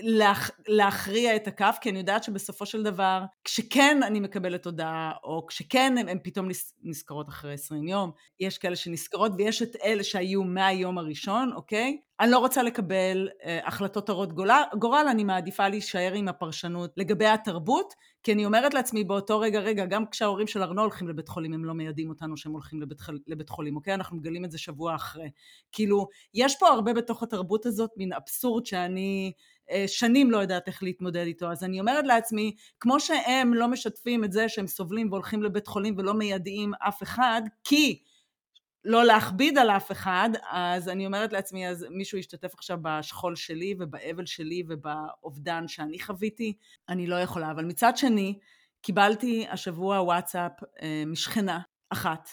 להכ... 0.00 0.50
להכריע 0.68 1.36
את 1.36 1.46
הכף, 1.46 1.78
כי 1.80 1.90
אני 1.90 1.98
יודעת 1.98 2.24
שבסופו 2.24 2.66
של 2.66 2.82
דבר, 2.82 3.24
כשכן 3.44 4.00
אני 4.02 4.20
מקבלת 4.20 4.66
הודעה, 4.66 5.12
או 5.24 5.46
כשכן 5.46 5.94
הן 6.08 6.18
פתאום 6.22 6.48
נזכרות 6.82 7.28
אחרי 7.28 7.54
20 7.54 7.88
יום, 7.88 8.10
יש 8.40 8.58
כאלה 8.58 8.76
שנזכרות, 8.76 9.32
ויש 9.38 9.62
את 9.62 9.76
אלה 9.84 10.04
שהיו 10.04 10.44
מהיום 10.44 10.98
הראשון, 10.98 11.52
אוקיי? 11.52 11.98
אני 12.20 12.30
לא 12.30 12.38
רוצה 12.38 12.62
לקבל 12.62 13.28
אה, 13.44 13.60
החלטות 13.64 14.08
הרות 14.08 14.32
גורל, 14.78 15.06
אני 15.10 15.24
מעדיפה 15.24 15.68
להישאר 15.68 16.12
עם 16.14 16.28
הפרשנות 16.28 16.92
לגבי 16.96 17.26
התרבות, 17.26 17.94
כי 18.22 18.32
אני 18.32 18.44
אומרת 18.44 18.74
לעצמי 18.74 19.04
באותו 19.04 19.40
רגע, 19.40 19.60
רגע, 19.60 19.84
גם 19.86 20.06
כשההורים 20.06 20.46
של 20.46 20.62
ארנו 20.62 20.82
הולכים 20.82 21.08
לבית 21.08 21.28
חולים, 21.28 21.52
הם 21.52 21.64
לא 21.64 21.74
מיידעים 21.74 22.08
אותנו 22.08 22.36
שהם 22.36 22.52
הולכים 22.52 22.82
לבית, 22.82 22.98
לבית 23.26 23.48
חולים, 23.48 23.76
אוקיי? 23.76 23.94
אנחנו 23.94 24.16
מגלים 24.16 24.44
את 24.44 24.50
זה 24.50 24.58
שבוע 24.58 24.94
אחרי. 24.94 25.30
כאילו, 25.72 26.08
יש 26.34 26.58
פה 26.58 26.68
הרבה 26.68 26.92
בתוך 26.92 27.22
התרבות 27.22 27.66
הזאת, 27.66 27.90
מין 27.96 28.12
אבסורד 28.12 28.66
שאני 28.66 29.32
אה, 29.70 29.84
שנים 29.86 30.30
לא 30.30 30.38
יודעת 30.38 30.68
איך 30.68 30.82
להתמודד 30.82 31.24
איתו. 31.26 31.50
אז 31.50 31.64
אני 31.64 31.80
אומרת 31.80 32.06
לעצמי, 32.06 32.54
כמו 32.80 33.00
שהם 33.00 33.54
לא 33.54 33.68
משתפים 33.68 34.24
את 34.24 34.32
זה 34.32 34.48
שהם 34.48 34.66
סובלים 34.66 35.12
והולכים 35.12 35.42
לבית 35.42 35.66
חולים 35.66 35.94
ולא 35.98 36.14
מיידעים 36.14 36.72
אף 36.88 37.02
אחד, 37.02 37.42
כי 37.64 38.02
לא 38.84 39.04
להכביד 39.04 39.58
על 39.58 39.70
אף 39.70 39.92
אחד, 39.92 40.30
אז 40.50 40.88
אני 40.88 41.06
אומרת 41.06 41.32
לעצמי, 41.32 41.68
אז 41.68 41.86
מישהו 41.90 42.18
ישתתף 42.18 42.54
עכשיו 42.54 42.78
בשכול 42.82 43.36
שלי 43.36 43.74
ובאבל 43.78 44.26
שלי 44.26 44.62
ובאובדן 44.68 45.68
שאני 45.68 46.00
חוויתי, 46.00 46.56
אני 46.88 47.06
לא 47.06 47.14
יכולה. 47.14 47.50
אבל 47.50 47.64
מצד 47.64 47.96
שני, 47.96 48.38
קיבלתי 48.82 49.46
השבוע 49.50 50.00
וואטסאפ 50.00 50.52
אה, 50.82 51.02
משכנה 51.06 51.60
אחת, 51.90 52.28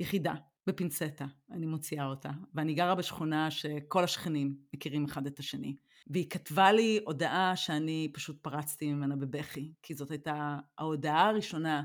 יחידה, 0.00 0.34
בפינצטה, 0.66 1.24
אני 1.50 1.66
מוציאה 1.66 2.06
אותה, 2.06 2.30
ואני 2.54 2.74
גרה 2.74 2.94
בשכונה 2.94 3.50
שכל 3.50 4.04
השכנים 4.04 4.56
מכירים 4.74 5.04
אחד 5.04 5.26
את 5.26 5.38
השני. 5.38 5.76
והיא 6.06 6.30
כתבה 6.30 6.72
לי 6.72 7.00
הודעה 7.06 7.56
שאני 7.56 8.08
פשוט 8.14 8.38
פרצתי 8.42 8.92
ממנה 8.92 9.16
בבכי, 9.16 9.72
כי 9.82 9.94
זאת 9.94 10.10
הייתה 10.10 10.58
ההודעה 10.78 11.28
הראשונה 11.28 11.82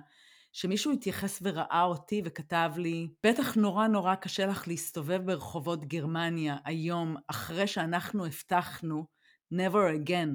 שמישהו 0.52 0.92
התייחס 0.92 1.40
וראה 1.44 1.84
אותי 1.84 2.22
וכתב 2.26 2.72
לי, 2.78 3.08
בטח 3.26 3.56
נורא 3.56 3.88
נורא 3.88 4.16
קשה 4.16 4.46
לך 4.46 4.68
להסתובב 4.68 5.22
ברחובות 5.26 5.86
גרמניה 5.86 6.58
היום, 6.66 7.16
אחרי 7.28 7.68
שאנחנו 7.68 8.26
הבטחנו 8.26 9.06
never 9.54 10.08
again. 10.08 10.30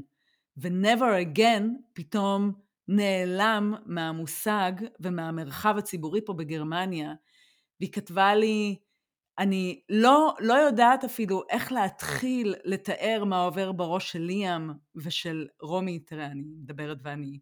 ו-never 0.56 1.36
again 1.36 1.62
פתאום 1.92 2.52
נעלם 2.88 3.74
מהמושג 3.86 4.72
ומהמרחב 5.00 5.74
הציבורי 5.78 6.20
פה 6.24 6.32
בגרמניה. 6.32 7.14
והיא 7.80 7.92
כתבה 7.92 8.34
לי, 8.34 8.76
אני 9.38 9.80
לא, 9.88 10.34
לא 10.40 10.54
יודעת 10.54 11.04
אפילו 11.04 11.42
איך 11.50 11.72
להתחיל 11.72 12.54
לתאר 12.64 13.24
מה 13.24 13.44
עובר 13.44 13.72
בראש 13.72 14.12
של 14.12 14.18
ליאם 14.18 14.70
ושל 14.96 15.46
רומי, 15.60 15.98
תראה, 15.98 16.26
אני 16.26 16.42
מדברת 16.44 16.98
ואני 17.02 17.38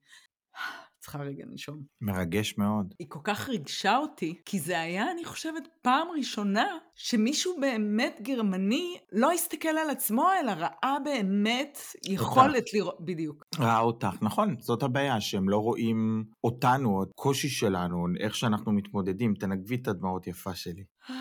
צריכה 1.03 1.19
רגע 1.19 1.45
לנשום. 1.47 1.83
מרגש 2.01 2.59
מאוד. 2.59 2.95
היא 2.99 3.07
כל 3.11 3.19
כך 3.25 3.49
ריגשה 3.49 3.97
אותי, 3.97 4.43
כי 4.45 4.61
זה 4.61 4.81
היה, 4.81 5.11
אני 5.11 5.25
חושבת, 5.25 5.69
פעם 5.83 6.09
ראשונה 6.17 6.79
שמישהו 6.95 7.57
באמת 7.61 8.21
גרמני 8.23 8.97
לא 9.13 9.33
הסתכל 9.33 9.69
על 9.69 9.91
עצמו, 9.91 10.27
אלא 10.43 10.53
ראה 10.53 10.97
באמת 11.05 11.79
יכולת 12.09 12.75
לראות, 12.75 12.97
בדיוק. 13.01 13.45
ראה 13.59 13.81
אותך, 13.81 14.17
נכון, 14.23 14.57
זאת 14.61 14.83
הבעיה, 14.83 15.21
שהם 15.21 15.49
לא 15.49 15.57
רואים 15.57 16.25
אותנו, 16.45 17.03
הקושי 17.03 17.49
שלנו, 17.49 18.07
איך 18.21 18.35
שאנחנו 18.35 18.73
מתמודדים. 18.73 19.35
תנגבי 19.35 19.75
את 19.75 19.89
הדמעות 19.89 20.27
יפה 20.27 20.55
שלי. 20.55 20.85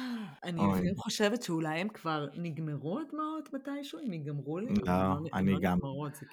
אני 0.44 0.62
לפעמים 0.72 0.96
חושבת 0.96 1.44
שאולי 1.44 1.80
הם 1.80 1.88
כבר 1.90 2.28
נגמרו 2.36 3.00
הדמעות 3.00 3.50
מתישהו, 3.54 4.00
אם 4.08 4.14
ייגמרו 4.14 4.60
לי. 4.60 4.74
לא, 4.88 4.94
אני 5.34 5.54
גם 5.62 5.80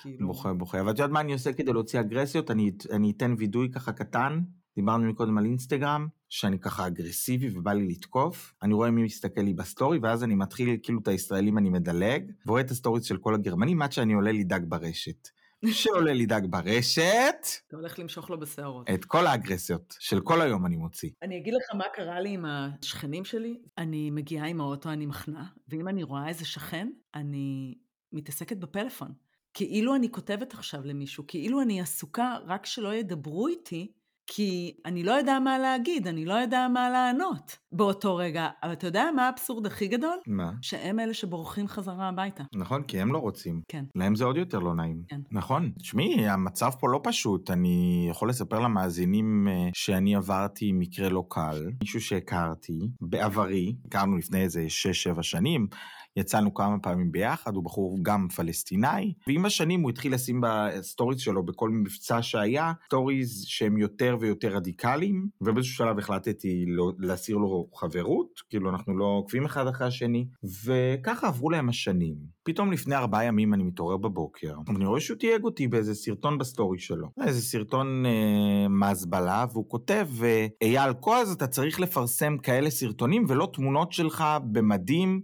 כאילו- 0.02 0.26
בוכה 0.26 0.52
בוכה. 0.52 0.80
אבל 0.80 0.90
את 0.90 0.98
יודעת 0.98 1.10
מה 1.10 1.20
אני 1.20 1.32
עושה 1.32 1.52
כדי 1.52 1.72
להוציא 1.72 2.00
אגרסיות? 2.00 2.50
אני 2.90 3.12
אתן 3.16 3.34
וידוי 3.38 3.70
ככה 3.70 3.92
קטן. 3.92 4.40
דיברנו 4.76 5.08
מקודם 5.08 5.38
על 5.38 5.44
אינסטגרם, 5.44 6.08
שאני 6.28 6.58
ככה 6.58 6.86
אגרסיבי 6.86 7.58
ובא 7.58 7.72
לי 7.72 7.88
לתקוף, 7.88 8.54
אני 8.62 8.74
רואה 8.74 8.90
מי 8.90 9.02
מסתכל 9.02 9.40
לי 9.40 9.54
בסטורי, 9.54 9.98
ואז 10.02 10.24
אני 10.24 10.34
מתחיל, 10.34 10.76
כאילו 10.82 11.00
את 11.02 11.08
הישראלים 11.08 11.58
אני 11.58 11.70
מדלג, 11.70 12.32
ורואה 12.46 12.60
את 12.60 12.70
הסטוריז 12.70 13.04
של 13.04 13.16
כל 13.16 13.34
הגרמנים 13.34 13.82
עד 13.82 13.92
שאני 13.92 14.14
עולה 14.14 14.32
לי 14.32 14.44
דג 14.44 14.60
ברשת. 14.68 15.28
שעולה 15.66 16.12
לי 16.12 16.26
דג 16.26 16.40
ברשת. 16.50 17.46
אתה 17.68 17.76
הולך 17.76 17.98
למשוך 17.98 18.30
לו 18.30 18.40
בשערות. 18.40 18.90
את 18.90 19.04
כל 19.04 19.26
האגרסיות 19.26 19.96
של 19.98 20.20
כל 20.20 20.40
היום 20.40 20.66
אני 20.66 20.76
מוציא. 20.76 21.10
אני 21.22 21.38
אגיד 21.38 21.54
לך 21.54 21.74
מה 21.74 21.84
קרה 21.94 22.20
לי 22.20 22.30
עם 22.30 22.44
השכנים 22.48 23.24
שלי. 23.24 23.58
אני 23.78 24.10
מגיעה 24.10 24.46
עם 24.46 24.60
האוטו, 24.60 24.90
אני 24.90 25.06
מחנה, 25.06 25.44
ואם 25.68 25.88
אני 25.88 26.02
רואה 26.02 26.28
איזה 26.28 26.44
שכן, 26.44 26.90
אני 27.14 27.74
מתעסקת 28.12 28.56
בפלאפון. 28.56 29.12
כאילו 29.54 29.94
אני 29.94 30.10
כותבת 30.10 30.54
עכשיו 30.54 30.80
למישהו, 30.84 31.24
כאילו 31.26 31.62
אני 31.62 31.80
עסוקה 31.80 32.36
רק 32.46 32.66
שלא 32.66 32.94
ידברו 32.94 33.48
איתי, 33.48 33.92
כי 34.30 34.74
אני 34.84 35.02
לא 35.02 35.12
יודע 35.12 35.38
מה 35.38 35.58
להגיד, 35.58 36.06
אני 36.06 36.24
לא 36.24 36.34
יודע 36.34 36.68
מה 36.68 36.90
לענות 36.90 37.58
באותו 37.72 38.16
רגע. 38.16 38.48
אבל 38.62 38.72
אתה 38.72 38.86
יודע 38.86 39.04
מה 39.16 39.26
האבסורד 39.26 39.66
הכי 39.66 39.88
גדול? 39.88 40.16
מה? 40.26 40.52
שהם 40.62 41.00
אלה 41.00 41.14
שבורחים 41.14 41.68
חזרה 41.68 42.08
הביתה. 42.08 42.44
נכון, 42.54 42.82
כי 42.82 43.00
הם 43.00 43.12
לא 43.12 43.18
רוצים. 43.18 43.60
כן. 43.68 43.84
להם 43.94 44.14
זה 44.14 44.24
עוד 44.24 44.36
יותר 44.36 44.58
לא 44.58 44.74
נעים. 44.74 45.02
כן. 45.08 45.20
נכון. 45.32 45.72
תשמעי, 45.78 46.28
המצב 46.28 46.70
פה 46.80 46.88
לא 46.88 47.00
פשוט. 47.02 47.50
אני 47.50 48.06
יכול 48.10 48.28
לספר 48.28 48.60
למאזינים 48.60 49.48
אה, 49.48 49.68
שאני 49.74 50.16
עברתי 50.16 50.72
מקרה 50.72 51.08
לא 51.08 51.24
קל. 51.28 51.66
מישהו 51.80 52.00
שהכרתי 52.00 52.78
בעברי, 53.00 53.76
הכרנו 53.86 54.16
לפני 54.16 54.42
איזה 54.42 54.66
6-7 55.16 55.22
שנים, 55.22 55.66
יצאנו 56.18 56.54
כמה 56.54 56.78
פעמים 56.78 57.12
ביחד, 57.12 57.54
הוא 57.54 57.64
בחור 57.64 57.98
גם 58.02 58.28
פלסטיני, 58.28 59.14
ועם 59.26 59.44
השנים 59.44 59.80
הוא 59.80 59.90
התחיל 59.90 60.14
לשים 60.14 60.40
בסטוריז 60.42 61.20
שלו, 61.20 61.42
בכל 61.42 61.70
מבצע 61.70 62.22
שהיה, 62.22 62.72
סטוריז 62.86 63.44
שהם 63.46 63.78
יותר 63.78 64.16
ויותר 64.20 64.48
רדיקליים, 64.48 65.28
ובאיזשהו 65.40 65.74
שלב 65.74 65.98
החלטתי 65.98 66.64
לא, 66.68 66.92
להסיר 66.98 67.36
לו 67.36 67.68
חברות, 67.74 68.42
כאילו 68.50 68.70
אנחנו 68.70 68.98
לא 68.98 69.04
עוקבים 69.04 69.44
אחד 69.44 69.66
אחרי 69.66 69.86
השני, 69.86 70.26
וככה 70.64 71.28
עברו 71.28 71.50
להם 71.50 71.68
השנים. 71.68 72.38
פתאום 72.42 72.72
לפני 72.72 72.94
ארבעה 72.94 73.24
ימים 73.24 73.54
אני 73.54 73.62
מתעורר 73.62 73.96
בבוקר, 73.96 74.54
ואני 74.66 74.86
רואה 74.86 75.00
שהוא 75.00 75.16
תייג 75.16 75.44
אותי 75.44 75.68
באיזה 75.68 75.94
סרטון 75.94 76.38
בסטורי 76.38 76.78
שלו. 76.78 77.08
איזה 77.26 77.40
סרטון 77.40 78.06
אה, 78.06 78.68
מחיזבאללה, 78.68 79.46
והוא 79.52 79.68
כותב, 79.68 80.08
אה, 80.22 80.46
אייל, 80.62 80.92
כל 81.00 81.16
אז 81.16 81.32
אתה 81.32 81.46
צריך 81.46 81.80
לפרסם 81.80 82.38
כאלה 82.38 82.70
סרטונים 82.70 83.24
ולא 83.28 83.50
תמונות 83.52 83.92
שלך 83.92 84.24
במדים. 84.52 85.20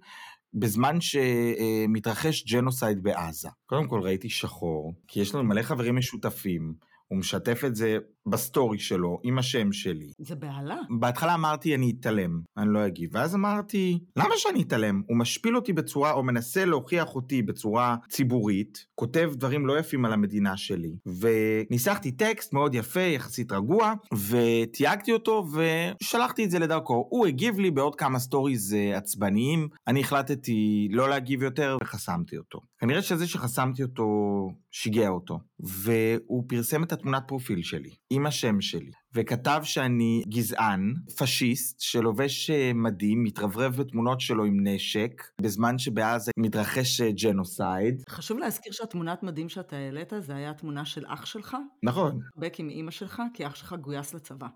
בזמן 0.54 1.00
שמתרחש 1.00 2.44
genocide 2.44 3.02
בעזה. 3.02 3.48
קודם 3.66 3.88
כל 3.88 4.00
ראיתי 4.00 4.28
שחור, 4.28 4.94
כי 5.08 5.20
יש 5.20 5.34
לנו 5.34 5.44
מלא 5.44 5.62
חברים 5.62 5.96
משותפים, 5.96 6.74
הוא 7.08 7.18
משתף 7.18 7.64
את 7.64 7.76
זה 7.76 7.98
בסטורי 8.26 8.78
שלו 8.78 9.18
עם 9.22 9.38
השם 9.38 9.72
שלי. 9.72 10.12
זה 10.18 10.34
בהלה. 10.34 10.76
בהתחלה 10.98 11.34
אמרתי 11.34 11.74
אני 11.74 11.92
אתעלם, 12.00 12.40
אני 12.56 12.72
לא 12.72 12.86
אגיב, 12.86 13.10
ואז 13.12 13.34
אמרתי, 13.34 13.98
למה 14.16 14.34
שאני 14.36 14.62
אתעלם? 14.62 15.02
הוא 15.08 15.16
משפיל 15.16 15.56
אותי 15.56 15.72
בצורה, 15.72 16.12
או 16.12 16.22
מנסה 16.22 16.64
להוכיח 16.64 17.14
אותי 17.14 17.42
בצורה 17.42 17.96
ציבורית, 18.08 18.86
כותב 18.94 19.32
דברים 19.36 19.66
לא 19.66 19.78
יפים 19.78 20.04
על 20.04 20.12
המדינה 20.12 20.56
שלי, 20.56 20.96
וניסחתי 21.20 22.12
טקסט 22.12 22.52
מאוד 22.52 22.74
יפה, 22.74 23.00
יחסית 23.00 23.52
רגוע, 23.52 23.92
ותייגתי 24.28 25.12
אותו 25.12 25.46
ושלחתי 25.52 26.44
את 26.44 26.50
זה 26.50 26.58
לדרכו. 26.58 27.06
הוא 27.10 27.26
הגיב 27.26 27.58
לי 27.58 27.70
בעוד 27.70 27.96
כמה 27.96 28.18
סטוריז 28.18 28.74
אה, 28.74 28.96
עצבניים, 28.96 29.68
אני 29.86 30.00
החלטתי 30.00 30.88
לא 30.90 31.08
להגיב 31.08 31.42
יותר 31.42 31.76
וחסמתי 31.82 32.36
אותו. 32.38 32.60
כנראה 32.78 33.02
שזה 33.02 33.26
שחסמתי 33.26 33.82
אותו 33.82 34.04
שיגע 34.70 35.08
אותו, 35.08 35.38
והוא 35.60 36.44
פרסם 36.46 36.82
את 36.82 36.92
התמונת 36.92 37.22
פרופיל 37.26 37.62
שלי, 37.62 37.90
עם 38.14 38.26
השם 38.26 38.60
שלי, 38.60 38.90
וכתב 39.14 39.60
שאני 39.64 40.22
גזען, 40.28 40.94
פשיסט, 41.18 41.80
שלובש 41.80 42.50
אה, 42.50 42.72
מדים, 42.74 43.24
מתרברב 43.24 43.76
בתמונות 43.76 44.20
שלו 44.20 44.44
עם 44.44 44.66
נשק, 44.66 45.22
בזמן 45.40 45.78
שבעזה 45.78 46.32
מתרחש 46.38 47.00
אה, 47.00 47.10
genocide. 47.12 48.02
חשוב 48.08 48.38
להזכיר 48.38 48.72
שהתמונת 48.72 49.22
מדים 49.22 49.48
שאתה 49.48 49.76
העלית, 49.76 50.12
זה 50.18 50.34
היה 50.34 50.54
תמונה 50.54 50.84
של 50.84 51.04
אח 51.06 51.24
שלך? 51.24 51.56
נכון. 51.82 52.20
בק 52.36 52.60
עם 52.60 52.68
אימא 52.68 52.90
שלך, 52.90 53.22
כי 53.34 53.46
אח 53.46 53.54
שלך 53.54 53.72
גויס 53.80 54.14
לצבא. 54.14 54.46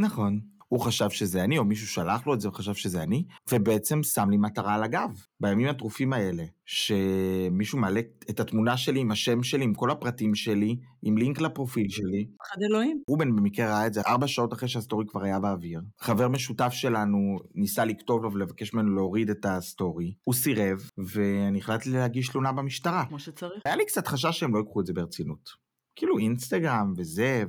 נכון. 0.00 0.40
הוא 0.68 0.80
חשב 0.80 1.10
שזה 1.10 1.44
אני, 1.44 1.58
או 1.58 1.64
מישהו 1.64 1.86
שלח 1.86 2.26
לו 2.26 2.34
את 2.34 2.40
זה, 2.40 2.48
הוא 2.48 2.54
חשב 2.54 2.74
שזה 2.74 3.02
אני, 3.02 3.24
ובעצם 3.52 4.02
שם 4.02 4.30
לי 4.30 4.36
מטרה 4.36 4.74
על 4.74 4.82
הגב. 4.82 5.10
בימים 5.40 5.68
הטרופים 5.68 6.12
האלה, 6.12 6.44
שמישהו 6.66 7.78
מעלה 7.78 8.00
את 8.30 8.40
התמונה 8.40 8.76
שלי 8.76 9.00
עם 9.00 9.10
השם 9.10 9.42
שלי, 9.42 9.64
עם 9.64 9.74
כל 9.74 9.90
הפרטים 9.90 10.34
שלי, 10.34 10.76
עם 11.02 11.18
לינק 11.18 11.40
לפרופיל 11.40 11.88
שלי. 11.88 12.26
פחד 12.38 12.62
אלוהים. 12.70 13.02
רובן 13.08 13.36
במקרה 13.36 13.66
ראה 13.66 13.86
את 13.86 13.94
זה 13.94 14.00
ארבע 14.00 14.26
שעות 14.26 14.52
אחרי 14.52 14.68
שהסטורי 14.68 15.04
כבר 15.08 15.22
היה 15.24 15.40
באוויר. 15.40 15.80
חבר 16.00 16.28
משותף 16.28 16.72
שלנו 16.72 17.38
ניסה 17.54 17.84
לכתוב 17.84 18.22
לו 18.22 18.32
ולבקש 18.32 18.74
ממנו 18.74 18.94
להוריד 18.94 19.30
את 19.30 19.44
הסטורי. 19.44 20.14
הוא 20.24 20.34
סירב, 20.34 20.90
ואני 20.98 21.58
החלטתי 21.58 21.90
להגיש 21.90 22.28
תלונה 22.28 22.52
במשטרה. 22.52 23.04
כמו 23.08 23.18
שצריך. 23.18 23.62
היה 23.64 23.76
לי 23.76 23.86
קצת 23.86 24.06
חשש 24.06 24.38
שהם 24.38 24.54
לא 24.54 24.58
ייקחו 24.58 24.80
את 24.80 24.86
זה 24.86 24.92
ברצינות. 24.92 25.50
כאילו 25.96 26.18
אינסטגרם 26.18 26.92
וזה, 26.96 27.44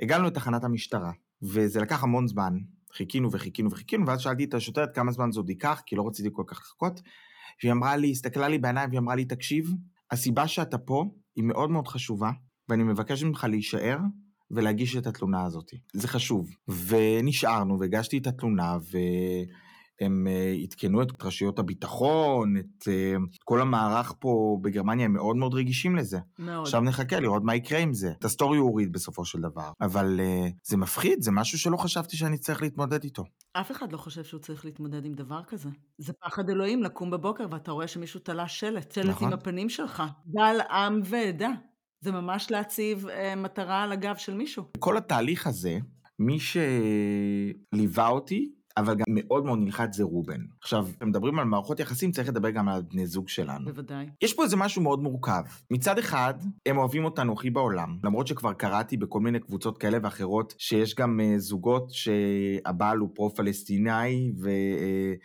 והגענו 0.00 0.24
לתחנת 0.24 0.64
המשטרה. 0.64 1.12
וזה 1.44 1.80
לקח 1.80 2.02
המון 2.02 2.26
זמן, 2.26 2.58
חיכינו 2.92 3.32
וחיכינו 3.32 3.70
וחיכינו, 3.70 4.06
ואז 4.06 4.20
שאלתי 4.20 4.44
את 4.44 4.54
השוטרת 4.54 4.94
כמה 4.94 5.12
זמן 5.12 5.32
זה 5.32 5.40
עוד 5.40 5.50
ייקח, 5.50 5.82
כי 5.86 5.96
לא 5.96 6.06
רציתי 6.06 6.28
כל 6.32 6.42
כך 6.46 6.58
לחכות, 6.58 7.00
והיא 7.62 7.72
אמרה 7.72 7.96
לי, 7.96 8.10
הסתכלה 8.10 8.48
לי 8.48 8.58
בעיניים 8.58 8.88
והיא 8.90 9.00
אמרה 9.00 9.14
לי, 9.14 9.24
תקשיב, 9.24 9.70
הסיבה 10.10 10.48
שאתה 10.48 10.78
פה 10.78 11.04
היא 11.36 11.44
מאוד 11.44 11.70
מאוד 11.70 11.88
חשובה, 11.88 12.30
ואני 12.68 12.82
מבקש 12.82 13.24
ממך 13.24 13.46
להישאר 13.50 13.98
ולהגיש 14.50 14.96
את 14.96 15.06
התלונה 15.06 15.44
הזאת. 15.44 15.70
זה 15.92 16.08
חשוב. 16.08 16.50
ונשארנו 16.68 17.80
והגשתי 17.80 18.18
את 18.18 18.26
התלונה, 18.26 18.76
ו... 18.92 18.98
הם 20.00 20.26
אה, 20.26 20.62
עדכנו 20.62 21.02
את 21.02 21.24
רשויות 21.24 21.58
הביטחון, 21.58 22.56
את 22.56 22.82
אה, 22.82 23.38
כל 23.44 23.60
המערך 23.60 24.14
פה 24.18 24.58
בגרמניה, 24.62 25.04
הם 25.04 25.12
מאוד 25.12 25.36
מאוד 25.36 25.54
רגישים 25.54 25.96
לזה. 25.96 26.18
מאוד. 26.38 26.62
עכשיו 26.62 26.80
נחכה 26.80 27.20
לראות 27.20 27.42
מה 27.42 27.54
יקרה 27.54 27.78
עם 27.78 27.94
זה. 27.94 28.12
את 28.18 28.24
הסטורי 28.24 28.58
הוא 28.58 28.68
הוריד 28.68 28.92
בסופו 28.92 29.24
של 29.24 29.40
דבר. 29.40 29.70
אבל 29.80 30.20
אה, 30.20 30.52
זה 30.64 30.76
מפחיד, 30.76 31.22
זה 31.22 31.32
משהו 31.32 31.58
שלא 31.58 31.76
חשבתי 31.76 32.16
שאני 32.16 32.38
צריך 32.38 32.62
להתמודד 32.62 33.04
איתו. 33.04 33.24
אף 33.52 33.70
אחד 33.70 33.92
לא 33.92 33.98
חושב 33.98 34.24
שהוא 34.24 34.40
צריך 34.40 34.64
להתמודד 34.64 35.04
עם 35.04 35.14
דבר 35.14 35.40
כזה. 35.48 35.68
זה 35.98 36.12
פחד 36.12 36.50
אלוהים 36.50 36.82
לקום 36.82 37.10
בבוקר 37.10 37.46
ואתה 37.50 37.72
רואה 37.72 37.88
שמישהו 37.88 38.20
תלה 38.20 38.48
שלט, 38.48 38.92
שלט 38.92 39.06
נכון. 39.06 39.26
עם 39.28 39.32
הפנים 39.32 39.68
שלך. 39.68 40.02
בעל 40.26 40.60
עם 40.60 41.00
ועדה. 41.04 41.50
זה 42.00 42.12
ממש 42.12 42.50
להציב 42.50 43.06
uh, 43.06 43.36
מטרה 43.36 43.82
על 43.82 43.92
הגב 43.92 44.16
של 44.16 44.34
מישהו. 44.34 44.64
כל 44.78 44.96
התהליך 44.96 45.46
הזה, 45.46 45.78
מי 46.18 46.38
שליווה 46.40 48.08
אותי, 48.08 48.52
אבל 48.76 48.94
גם 48.94 49.04
מאוד 49.08 49.44
מאוד 49.44 49.58
נלחץ 49.58 49.96
זה 49.96 50.02
רובן. 50.02 50.40
עכשיו, 50.60 50.86
כשמדברים 50.96 51.38
על 51.38 51.44
מערכות 51.44 51.80
יחסים, 51.80 52.12
צריך 52.12 52.28
לדבר 52.28 52.50
גם 52.50 52.68
על 52.68 52.82
בני 52.82 53.06
זוג 53.06 53.28
שלנו. 53.28 53.64
בוודאי. 53.64 54.06
יש 54.22 54.34
פה 54.34 54.44
איזה 54.44 54.56
משהו 54.56 54.82
מאוד 54.82 55.02
מורכב. 55.02 55.42
מצד 55.70 55.98
אחד, 55.98 56.34
הם 56.66 56.78
אוהבים 56.78 57.04
אותנו 57.04 57.32
הכי 57.32 57.50
בעולם, 57.50 57.98
למרות 58.04 58.26
שכבר 58.26 58.52
קראתי 58.52 58.96
בכל 58.96 59.20
מיני 59.20 59.40
קבוצות 59.40 59.78
כאלה 59.78 59.98
ואחרות, 60.02 60.54
שיש 60.58 60.94
גם 60.94 61.20
uh, 61.20 61.38
זוגות 61.38 61.90
שהבעל 61.90 62.98
הוא 62.98 63.08
פרו-פלסטיני 63.14 64.32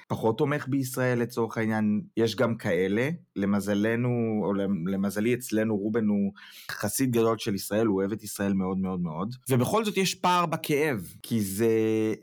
ופחות 0.05 0.35
uh, 0.35 0.37
תומך 0.37 0.67
בישראל 0.67 1.19
לצורך 1.19 1.57
העניין, 1.57 2.01
יש 2.17 2.35
גם 2.35 2.55
כאלה. 2.55 3.09
למזלנו, 3.39 4.41
או 4.43 4.53
למזלי 4.85 5.33
אצלנו, 5.33 5.77
רובן 5.77 6.07
הוא 6.07 6.33
חסיד 6.71 7.11
גדול 7.11 7.37
של 7.37 7.55
ישראל, 7.55 7.87
הוא 7.87 7.99
אוהב 7.99 8.11
את 8.11 8.23
ישראל 8.23 8.53
מאוד 8.53 8.77
מאוד 8.77 8.99
מאוד. 8.99 9.35
ובכל 9.49 9.85
זאת 9.85 9.97
יש 9.97 10.15
פער 10.15 10.45
בכאב, 10.45 11.13
כי 11.23 11.41
זה... 11.41 11.69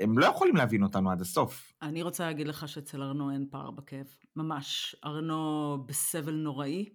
הם 0.01 0.19
לא 0.19 0.27
יכולים 0.27 0.57
להבין 0.57 0.83
אותנו 0.83 1.13
עד 1.17 1.21
הסוף. 1.21 1.73
אני 1.83 2.03
רוצה 2.03 2.27
להגיד 2.27 2.49
לך 2.49 2.69
שאצל 2.69 3.03
ארנו 3.03 3.31
אין 3.31 3.47
פער 3.51 3.71
בכאב. 3.71 4.07
ממש. 4.37 4.97
ארנו 5.05 5.79
בסבל 5.87 6.35
נוראי, 6.35 6.89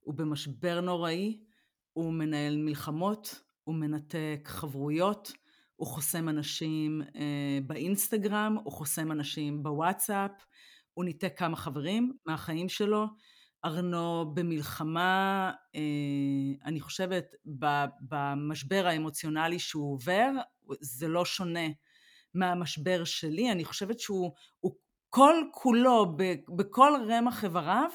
הוא 0.00 0.14
במשבר 0.14 0.80
נוראי, 0.80 1.40
הוא 1.92 2.12
מנהל 2.12 2.56
מלחמות, 2.56 3.40
הוא 3.64 3.74
מנתק 3.74 4.40
חברויות, 4.44 5.32
הוא 5.76 5.88
חוסם 5.88 6.28
אנשים 6.28 7.02
אה, 7.16 7.58
באינסטגרם, 7.66 8.56
הוא 8.64 8.72
חוסם 8.72 9.12
אנשים 9.12 9.62
בוואטסאפ, 9.62 10.30
הוא 10.94 11.04
ניתק 11.04 11.32
כמה 11.36 11.56
חברים 11.56 12.12
מהחיים 12.26 12.68
שלו. 12.68 13.06
ארנו 13.64 14.34
במלחמה, 14.34 15.52
אה, 15.74 15.80
אני 16.64 16.80
חושבת, 16.80 17.24
במשבר 18.00 18.86
האמוציונלי 18.86 19.58
שהוא 19.58 19.92
עובר, 19.92 20.30
זה 20.80 21.08
לא 21.08 21.24
שונה 21.24 21.68
מהמשבר 22.36 23.04
שלי, 23.04 23.52
אני 23.52 23.64
חושבת 23.64 24.00
שהוא 24.00 24.32
כל 25.10 25.34
כולו, 25.52 26.16
בכל 26.56 26.92
רמ"ח 27.08 27.44
איבריו, 27.44 27.90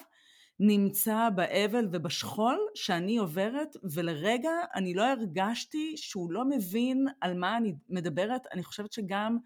נמצא 0.60 1.30
באבל 1.36 1.88
ובשכול 1.92 2.58
שאני 2.76 3.18
עוברת, 3.18 3.76
ולרגע 3.94 4.52
אני 4.76 4.94
לא 4.94 5.04
הרגשתי 5.04 5.94
שהוא 5.98 6.32
לא 6.32 6.46
מבין 6.50 7.06
על 7.22 7.38
מה 7.38 7.58
אני 7.58 7.74
מדברת. 7.90 8.42
אני 8.54 8.64
חושבת 8.64 8.92
שגם 8.94 9.38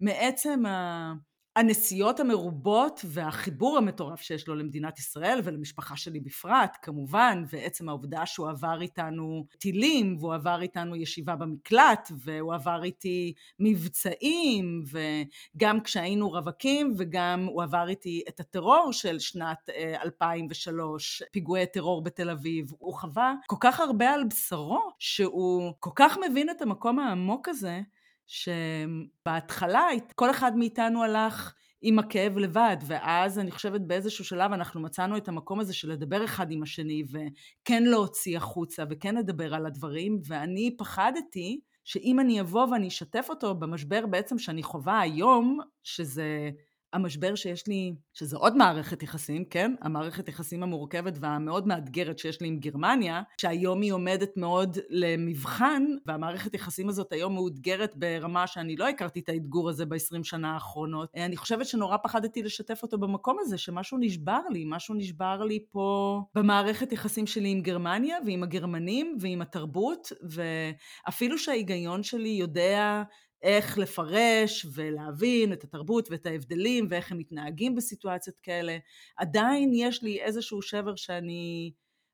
מעצם 0.00 0.66
ה... 0.66 1.12
הנסיעות 1.56 2.20
המרובות 2.20 3.00
והחיבור 3.04 3.78
המטורף 3.78 4.20
שיש 4.20 4.48
לו 4.48 4.54
למדינת 4.54 4.98
ישראל 4.98 5.40
ולמשפחה 5.44 5.96
שלי 5.96 6.20
בפרט, 6.20 6.76
כמובן, 6.82 7.44
ועצם 7.48 7.88
העובדה 7.88 8.26
שהוא 8.26 8.48
עבר 8.48 8.80
איתנו 8.80 9.46
טילים, 9.58 10.16
והוא 10.18 10.34
עבר 10.34 10.62
איתנו 10.62 10.96
ישיבה 10.96 11.36
במקלט, 11.36 12.12
והוא 12.24 12.54
עבר 12.54 12.84
איתי 12.84 13.32
מבצעים, 13.58 14.82
וגם 14.90 15.80
כשהיינו 15.80 16.30
רווקים, 16.30 16.94
וגם 16.98 17.46
הוא 17.50 17.62
עבר 17.62 17.88
איתי 17.88 18.22
את 18.28 18.40
הטרור 18.40 18.92
של 18.92 19.18
שנת 19.18 19.70
2003, 20.04 21.22
אה, 21.22 21.26
פיגועי 21.32 21.66
טרור 21.66 22.02
בתל 22.02 22.30
אביב. 22.30 22.72
הוא 22.78 22.94
חווה 22.94 23.34
כל 23.46 23.56
כך 23.60 23.80
הרבה 23.80 24.10
על 24.10 24.24
בשרו, 24.24 24.80
שהוא 24.98 25.72
כל 25.80 25.90
כך 25.96 26.18
מבין 26.30 26.50
את 26.50 26.62
המקום 26.62 26.98
העמוק 26.98 27.48
הזה, 27.48 27.80
שבהתחלה 28.26 29.86
כל 30.14 30.30
אחד 30.30 30.56
מאיתנו 30.56 31.02
הלך 31.02 31.54
עם 31.82 31.98
הכאב 31.98 32.38
לבד, 32.38 32.76
ואז 32.86 33.38
אני 33.38 33.50
חושבת 33.50 33.80
באיזשהו 33.80 34.24
שלב 34.24 34.52
אנחנו 34.52 34.80
מצאנו 34.80 35.16
את 35.16 35.28
המקום 35.28 35.60
הזה 35.60 35.74
של 35.74 35.92
לדבר 35.92 36.24
אחד 36.24 36.50
עם 36.50 36.62
השני, 36.62 37.02
וכן 37.10 37.82
להוציא 37.82 38.36
החוצה, 38.36 38.84
וכן 38.90 39.14
לדבר 39.14 39.54
על 39.54 39.66
הדברים, 39.66 40.18
ואני 40.26 40.76
פחדתי 40.78 41.60
שאם 41.84 42.20
אני 42.20 42.40
אבוא 42.40 42.66
ואני 42.66 42.88
אשתף 42.88 43.26
אותו 43.30 43.54
במשבר 43.54 44.06
בעצם 44.06 44.38
שאני 44.38 44.62
חווה 44.62 45.00
היום, 45.00 45.58
שזה 45.82 46.50
המשבר 46.92 47.34
שיש 47.34 47.66
לי, 47.66 47.94
שזה 48.12 48.36
עוד 48.36 48.56
מערכת 48.56 49.02
יחסים, 49.02 49.44
כן? 49.44 49.74
המערכת 49.80 50.28
יחסים 50.28 50.62
המורכבת 50.62 51.18
והמאוד 51.20 51.66
מאתגרת 51.66 52.18
שיש 52.18 52.40
לי 52.40 52.48
עם 52.48 52.58
גרמניה, 52.58 53.22
שהיום 53.40 53.80
היא 53.80 53.92
עומדת 53.92 54.36
מאוד 54.36 54.78
למבחן, 54.90 55.82
והמערכת 56.06 56.54
יחסים 56.54 56.88
הזאת 56.88 57.12
היום 57.12 57.34
מאותגרת 57.34 57.96
ברמה 57.96 58.46
שאני 58.46 58.76
לא 58.76 58.88
הכרתי 58.88 59.20
את 59.20 59.28
האתגור 59.28 59.68
הזה 59.68 59.86
ב-20 59.86 60.22
שנה 60.22 60.54
האחרונות. 60.54 61.08
אני 61.16 61.36
חושבת 61.36 61.66
שנורא 61.66 61.96
פחדתי 62.02 62.42
לשתף 62.42 62.82
אותו 62.82 62.98
במקום 62.98 63.36
הזה, 63.40 63.58
שמשהו 63.58 63.98
נשבר 63.98 64.40
לי, 64.50 64.64
משהו 64.66 64.94
נשבר 64.94 65.44
לי 65.44 65.64
פה 65.70 66.20
במערכת 66.34 66.92
יחסים 66.92 67.26
שלי 67.26 67.48
עם 67.48 67.60
גרמניה 67.60 68.16
ועם 68.26 68.42
הגרמנים 68.42 69.16
ועם 69.20 69.42
התרבות, 69.42 70.12
ואפילו 70.22 71.38
שההיגיון 71.38 72.02
שלי 72.02 72.28
יודע 72.28 73.02
איך 73.42 73.78
לפרש 73.78 74.66
ולהבין 74.74 75.52
את 75.52 75.64
התרבות 75.64 76.08
ואת 76.10 76.26
ההבדלים 76.26 76.86
ואיך 76.90 77.12
הם 77.12 77.18
מתנהגים 77.18 77.74
בסיטואציות 77.74 78.36
כאלה. 78.42 78.78
עדיין 79.16 79.70
יש 79.74 80.02
לי 80.02 80.22
איזשהו 80.22 80.62
שבר 80.62 80.96
שאני 80.96 81.72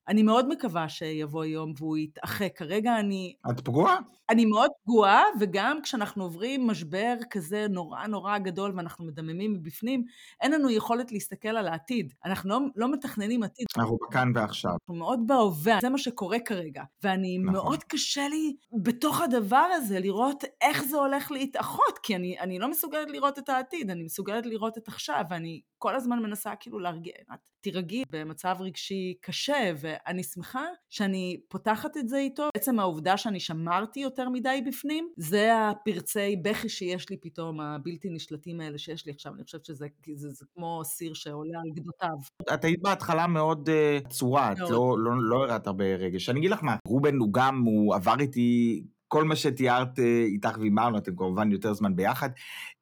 אני 0.08 0.22
מאוד 0.22 0.48
מקווה 0.48 0.88
שיבוא 0.88 1.44
יום 1.44 1.72
והוא 1.78 1.96
יתאחה. 1.96 2.48
כרגע 2.48 2.98
אני... 2.98 3.34
את 3.50 3.60
פגועה? 3.60 3.96
אני 4.30 4.44
מאוד 4.44 4.70
פגועה, 4.84 5.22
וגם 5.40 5.82
כשאנחנו 5.82 6.24
עוברים 6.24 6.66
משבר 6.66 7.14
כזה 7.30 7.66
נורא 7.70 8.06
נורא 8.06 8.38
גדול 8.38 8.72
ואנחנו 8.76 9.04
מדממים 9.04 9.52
מבפנים, 9.52 10.04
אין 10.40 10.52
לנו 10.52 10.70
יכולת 10.70 11.12
להסתכל 11.12 11.48
על 11.48 11.68
העתיד. 11.68 12.12
אנחנו 12.24 12.50
לא, 12.50 12.58
לא 12.76 12.92
מתכננים 12.92 13.42
עתיד. 13.42 13.66
אנחנו 13.76 13.98
בכאן 14.08 14.32
ועכשיו. 14.34 14.70
אנחנו 14.70 14.94
מאוד 14.94 15.20
בהווה, 15.26 15.78
זה 15.80 15.88
מה 15.88 15.98
שקורה 15.98 16.38
כרגע. 16.40 16.82
ואני, 17.02 17.38
נכון. 17.38 17.52
מאוד 17.52 17.84
קשה 17.84 18.28
לי 18.28 18.56
בתוך 18.82 19.20
הדבר 19.20 19.66
הזה 19.74 20.00
לראות 20.00 20.44
איך 20.60 20.84
זה 20.84 20.96
הולך 20.96 21.32
להתאחות, 21.32 21.98
כי 22.02 22.16
אני, 22.16 22.40
אני 22.40 22.58
לא 22.58 22.70
מסוגלת 22.70 23.10
לראות 23.10 23.38
את 23.38 23.48
העתיד, 23.48 23.90
אני 23.90 24.02
מסוגלת 24.02 24.46
לראות 24.46 24.78
את 24.78 24.88
עכשיו, 24.88 25.22
ואני 25.30 25.60
כל 25.78 25.94
הזמן 25.94 26.18
מנסה 26.18 26.56
כאילו 26.56 26.78
להרגיע, 26.78 27.12
את 27.34 27.38
תירגעי 27.60 28.02
במצב 28.10 28.56
רגשי 28.60 29.14
קשה, 29.20 29.72
ואני 29.80 30.22
שמחה 30.22 30.64
שאני 30.90 31.40
פותחת 31.48 31.96
את 31.96 32.08
זה 32.08 32.18
איתו. 32.18 32.48
בעצם 32.54 32.80
העובדה 32.80 33.16
שאני 33.16 33.40
שמרתי 33.40 34.00
יותר 34.00 34.28
מדי 34.28 34.62
בפנים, 34.66 35.08
זה 35.16 35.68
הפרצי 35.68 36.36
בכי 36.36 36.68
שיש 36.68 37.10
לי 37.10 37.16
פתאום, 37.16 37.60
הבלתי 37.60 38.08
נשלטים 38.10 38.60
האלה 38.60 38.78
שיש 38.78 39.06
לי 39.06 39.12
עכשיו. 39.12 39.34
אני 39.34 39.44
חושבת 39.44 39.64
שזה 39.64 39.86
זה, 40.14 40.30
זה 40.30 40.46
כמו 40.54 40.80
סיר 40.84 41.14
שעולה 41.14 41.58
על 41.64 41.70
גדותיו. 41.74 42.54
את 42.54 42.64
היית 42.64 42.82
בהתחלה 42.82 43.26
מאוד 43.26 43.68
אה, 43.68 44.08
עצורה, 44.08 44.52
את 44.52 44.58
לא, 44.58 44.96
לא, 44.98 45.22
לא 45.22 45.44
הראת 45.44 45.66
הרבה 45.66 45.84
רגש. 45.84 46.28
אני 46.28 46.38
אגיד 46.38 46.50
לך 46.50 46.62
מה, 46.62 46.76
רובן 46.88 47.16
הוא 47.16 47.32
גם, 47.32 47.62
הוא 47.62 47.94
עבר 47.94 48.14
איתי 48.20 48.82
כל 49.08 49.24
מה 49.24 49.36
שתיארת 49.36 49.98
אה, 49.98 50.24
איתך 50.24 50.58
ואימרנו, 50.60 50.98
אתם 50.98 51.16
כמובן 51.16 51.52
יותר 51.52 51.72
זמן 51.72 51.96
ביחד. 51.96 52.30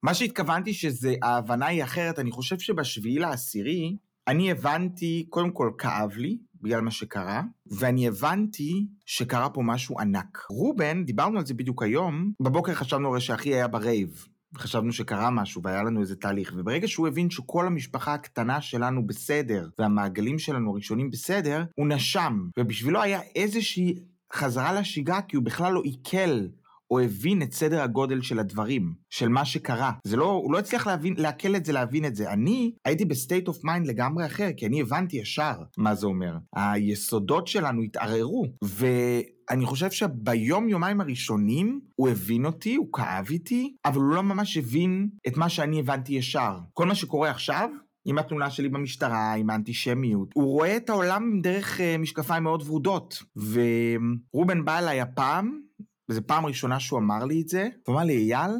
מה 0.03 0.15
שהתכוונתי 0.15 0.73
שזה, 0.73 1.15
ההבנה 1.23 1.67
היא 1.67 1.85
אחרת, 1.85 2.19
אני 2.19 2.31
חושב 2.31 2.59
שבשביעי 2.59 3.19
לעשירי, 3.19 3.97
אני 4.29 4.51
הבנתי, 4.51 5.27
קודם 5.31 5.51
כל 5.51 5.71
כאב 5.79 6.13
לי, 6.17 6.39
בגלל 6.63 6.81
מה 6.81 6.91
שקרה, 6.91 7.43
ואני 7.67 8.09
הבנתי 8.09 8.87
שקרה 9.07 9.51
פה 9.51 9.63
משהו 9.65 10.01
ענק. 10.01 10.47
רובן, 10.51 11.05
דיברנו 11.05 11.39
על 11.39 11.47
זה 11.47 11.55
בדיוק 11.55 11.83
היום, 11.83 12.33
בבוקר 12.41 12.75
חשבנו 12.75 13.09
הרי 13.09 13.21
שאחי 13.21 13.55
היה 13.55 13.69
ב 13.69 13.78
rave. 13.78 14.27
חשבנו 14.57 14.93
שקרה 14.93 15.31
משהו 15.31 15.63
והיה 15.63 15.83
לנו 15.83 16.01
איזה 16.01 16.17
תהליך, 16.17 16.53
וברגע 16.57 16.89
שהוא 16.89 17.09
הבין 17.09 17.31
שכל 17.31 17.67
המשפחה 17.67 18.15
הקטנה 18.15 18.61
שלנו 18.61 19.07
בסדר, 19.07 19.69
והמעגלים 19.79 20.39
שלנו 20.39 20.71
הראשונים 20.71 21.11
בסדר, 21.11 21.65
הוא 21.75 21.87
נשם, 21.89 22.49
ובשבילו 22.59 23.03
היה 23.03 23.21
איזושהי 23.35 23.95
חזרה 24.33 24.73
לשגרה 24.73 25.23
כי 25.23 25.37
הוא 25.37 25.45
בכלל 25.45 25.73
לא 25.73 25.83
עיכל 25.83 26.47
או 26.91 27.01
הבין 27.01 27.43
את 27.43 27.53
סדר 27.53 27.83
הגודל 27.83 28.23
של 28.23 28.39
הדברים, 28.39 28.95
של 29.11 29.29
מה 29.29 29.45
שקרה. 29.45 29.93
זה 30.05 30.17
לא, 30.17 30.31
הוא 30.31 30.53
לא 30.53 30.59
הצליח 30.59 30.87
להבין, 30.87 31.15
לעכל 31.19 31.57
את 31.57 31.65
זה, 31.65 31.73
להבין 31.73 32.05
את 32.05 32.17
זה. 32.17 32.33
אני 32.33 32.73
הייתי 32.85 33.05
ב 33.05 33.12
state 33.12 33.49
of 33.49 33.65
mind 33.65 33.87
לגמרי 33.87 34.27
אחר, 34.27 34.49
כי 34.57 34.67
אני 34.67 34.81
הבנתי 34.81 35.17
ישר 35.17 35.55
מה 35.79 35.95
זה 35.95 36.07
אומר. 36.07 36.37
היסודות 36.57 37.47
שלנו 37.47 37.83
התערערו, 37.83 38.47
ואני 38.63 39.67
חושב 39.67 39.91
שביום 39.91 40.69
יומיים 40.69 41.01
הראשונים 41.01 41.81
הוא 41.95 42.09
הבין 42.09 42.47
אותי, 42.47 42.75
הוא 42.75 42.93
כאב 42.93 43.27
איתי, 43.31 43.77
אבל 43.85 44.01
הוא 44.01 44.15
לא 44.15 44.23
ממש 44.23 44.57
הבין 44.57 45.09
את 45.29 45.37
מה 45.37 45.49
שאני 45.49 45.81
הבנתי 45.81 46.13
ישר. 46.13 46.59
כל 46.73 46.87
מה 46.87 46.95
שקורה 46.95 47.31
עכשיו, 47.31 47.71
עם 48.07 48.19
התלונה 48.19 48.51
שלי 48.51 48.69
במשטרה, 48.69 49.35
עם 49.35 49.51
האנטישמיות. 49.51 50.29
הוא 50.35 50.53
רואה 50.53 50.77
את 50.77 50.91
העולם 50.91 51.41
דרך 51.43 51.79
uh, 51.79 51.83
משקפיים 51.99 52.43
מאוד 52.43 52.63
ורודות. 52.67 53.23
ורובן 53.37 54.65
בא 54.65 54.79
אליי 54.79 55.01
הפעם, 55.01 55.61
וזו 56.09 56.21
פעם 56.27 56.47
ראשונה 56.47 56.81
שהוא 56.81 56.99
אמר 56.99 57.25
לי 57.25 57.43
את 57.43 57.49
זה, 57.49 57.69
הוא 57.87 57.95
אמר 57.95 58.05
לי, 58.05 58.17
אייל, 58.17 58.51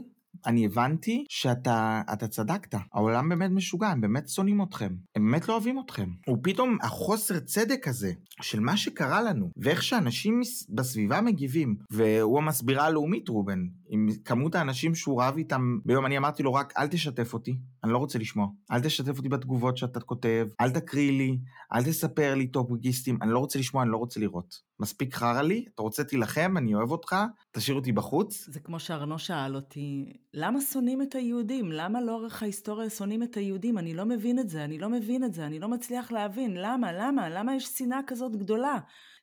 אני 0.47 0.67
הבנתי 0.67 1.25
שאתה 1.29 2.27
צדקת. 2.31 2.75
העולם 2.93 3.29
באמת 3.29 3.51
משוגע, 3.51 3.89
הם 3.89 4.01
באמת 4.01 4.29
שונאים 4.29 4.63
אתכם. 4.63 4.95
הם 5.17 5.31
באמת 5.31 5.49
לא 5.49 5.53
אוהבים 5.53 5.81
אתכם. 5.85 6.09
ופתאום 6.31 6.79
החוסר 6.83 7.39
צדק 7.39 7.89
הזה 7.89 8.13
של 8.43 8.61
מה 8.61 8.77
שקרה 8.77 9.23
לנו, 9.23 9.51
ואיך 9.57 9.83
שאנשים 9.83 10.41
בסביבה 10.75 11.21
מגיבים, 11.21 11.77
והוא 11.91 12.39
המסבירה 12.39 12.87
הלאומית, 12.87 13.29
רובן, 13.29 13.67
עם 13.89 14.09
כמות 14.25 14.55
האנשים 14.55 14.95
שהוא 14.95 15.23
רב 15.23 15.37
איתם 15.37 15.79
ביום, 15.85 16.07
אני 16.07 16.19
אמרתי 16.19 16.43
לו 16.43 16.55
רק, 16.55 16.73
אל 16.79 16.87
תשתף 16.87 17.35
אותי, 17.35 17.59
אני 17.85 17.93
לא 17.93 17.99
רוצה 17.99 18.19
לשמוע. 18.19 18.47
אל 18.71 18.81
תשתף 18.81 19.19
אותי 19.19 19.29
בתגובות 19.29 19.77
שאתה 19.77 20.01
כותב, 20.01 20.49
אל 20.61 20.71
תקריא 20.71 21.13
לי, 21.13 21.39
אל 21.75 21.85
תספר 21.85 22.35
לי 22.35 22.47
טופגיסטים, 22.47 23.19
אני 23.23 23.31
לא 23.33 23.39
רוצה 23.39 23.59
לשמוע, 23.59 23.83
אני 23.83 23.93
לא 23.93 23.97
רוצה 23.97 24.21
לראות. 24.21 24.55
מספיק 24.81 25.15
חרא 25.15 25.43
לי, 25.43 25.65
אתה 25.75 25.83
רוצה 25.83 26.05
תילחם, 26.05 26.55
אני 26.57 26.75
אוהב 26.75 26.91
אותך, 26.91 27.17
תשאיר 27.53 27.77
אותי 27.77 27.93
בחוץ. 27.93 28.47
זה 28.49 28.61
כמו 28.61 28.81
שארנו 28.81 29.19
שאל 29.19 29.57
אותי, 29.57 30.13
למה 30.35 30.61
שונאים 30.61 31.03
את 31.03 31.15
היהודים? 31.15 31.73
למה 31.73 32.01
לאורך 32.01 32.43
ההיסטוריה 32.43 32.91
שונאים 32.91 33.23
את 33.23 33.37
היהודים? 33.37 33.79
אני 33.79 33.95
לא 33.95 34.05
מבין 34.05 34.39
את 34.39 34.49
זה, 34.49 34.65
אני 34.65 34.79
לא 34.79 34.89
מבין 34.89 35.25
את 35.25 35.35
זה, 35.35 35.47
אני 35.47 35.59
לא 35.59 35.69
מצליח 35.69 36.13
להבין. 36.13 36.57
למה? 36.57 36.93
למה? 36.93 37.29
למה 37.29 37.57
יש 37.57 37.65
שנאה 37.65 38.01
כזאת 38.07 38.37
גדולה? 38.37 38.79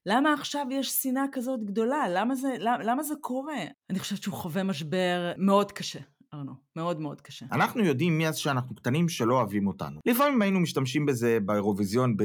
למה 0.05 0.33
עכשיו 0.33 0.65
יש 0.71 0.89
שנאה 0.89 1.25
כזאת 1.31 1.63
גדולה? 1.63 2.09
למה 2.09 2.35
זה, 2.35 2.55
למה, 2.59 2.83
למה 2.83 3.03
זה 3.03 3.13
קורה? 3.21 3.63
אני 3.89 3.99
חושבת 3.99 4.23
שהוא 4.23 4.35
חווה 4.35 4.63
משבר 4.63 5.33
מאוד 5.37 5.71
קשה. 5.71 5.99
ארנו, 6.33 6.53
מאוד 6.75 6.99
מאוד 6.99 7.21
קשה. 7.21 7.45
אנחנו 7.51 7.83
יודעים 7.83 8.17
מאז 8.17 8.37
שאנחנו 8.37 8.75
קטנים 8.75 9.09
שלא 9.09 9.35
אוהבים 9.35 9.67
אותנו. 9.67 9.99
לפעמים 10.05 10.41
היינו 10.41 10.59
משתמשים 10.59 11.05
בזה 11.05 11.37
באירוויזיון 11.45 12.15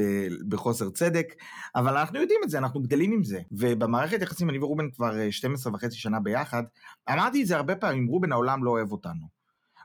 בחוסר 0.49 0.89
צדק, 0.89 1.33
אבל 1.75 1.97
אנחנו 1.97 2.19
יודעים 2.19 2.39
את 2.43 2.49
זה, 2.49 2.57
אנחנו 2.57 2.81
גדלים 2.81 3.11
עם 3.11 3.23
זה. 3.23 3.41
ובמערכת 3.51 4.21
יחסים, 4.21 4.49
אני 4.49 4.59
ורובן 4.59 4.91
כבר 4.91 5.29
12 5.31 5.71
אה, 5.71 5.75
וחצי 5.75 5.97
שנה 5.97 6.19
ביחד, 6.19 6.63
אמרתי 7.09 7.41
את 7.41 7.47
זה 7.47 7.55
הרבה 7.55 7.75
פעמים, 7.75 8.07
רובן 8.07 8.31
העולם 8.31 8.63
לא 8.63 8.71
אוהב 8.71 8.91
אותנו. 8.91 9.27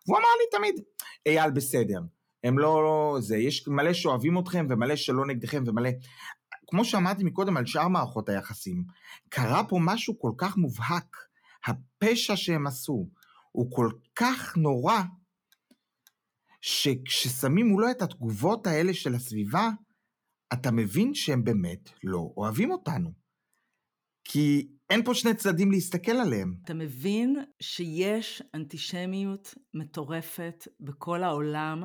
והוא 0.06 0.18
אמר 0.18 0.28
לי 0.40 0.58
תמיד, 0.58 0.84
אייל 1.26 1.50
בסדר, 1.50 2.00
הם 2.44 2.58
לא, 2.58 2.82
לא 2.82 3.16
זה, 3.20 3.36
יש 3.36 3.68
מלא 3.68 3.92
שאוהבים 3.92 4.38
אתכם 4.38 4.66
ומלא 4.70 4.96
שלא 4.96 5.26
נגדכם 5.26 5.64
ומלא... 5.66 5.90
כמו 6.66 6.84
שאמרתי 6.84 7.24
מקודם 7.24 7.56
על 7.56 7.66
שאר 7.66 7.88
מערכות 7.88 8.28
היחסים, 8.28 8.84
קרה 9.28 9.64
פה 9.64 9.78
משהו 9.80 10.18
כל 10.18 10.32
כך 10.38 10.56
מובהק, 10.56 11.16
הפשע 11.66 12.36
שהם 12.36 12.66
עשו, 12.66 13.06
הוא 13.56 13.70
כל 13.70 13.88
כך 14.14 14.56
נורא, 14.56 15.02
שכששמים 16.60 17.66
מולו 17.66 17.90
את 17.90 18.02
התגובות 18.02 18.66
האלה 18.66 18.94
של 18.94 19.14
הסביבה, 19.14 19.68
אתה 20.52 20.70
מבין 20.70 21.14
שהם 21.14 21.44
באמת 21.44 21.90
לא 22.04 22.32
אוהבים 22.36 22.70
אותנו. 22.70 23.12
כי 24.24 24.68
אין 24.90 25.04
פה 25.04 25.14
שני 25.14 25.34
צדדים 25.34 25.70
להסתכל 25.70 26.12
עליהם. 26.12 26.54
אתה 26.64 26.74
מבין 26.74 27.36
שיש 27.60 28.42
אנטישמיות 28.54 29.54
מטורפת 29.74 30.68
בכל 30.80 31.22
העולם, 31.22 31.82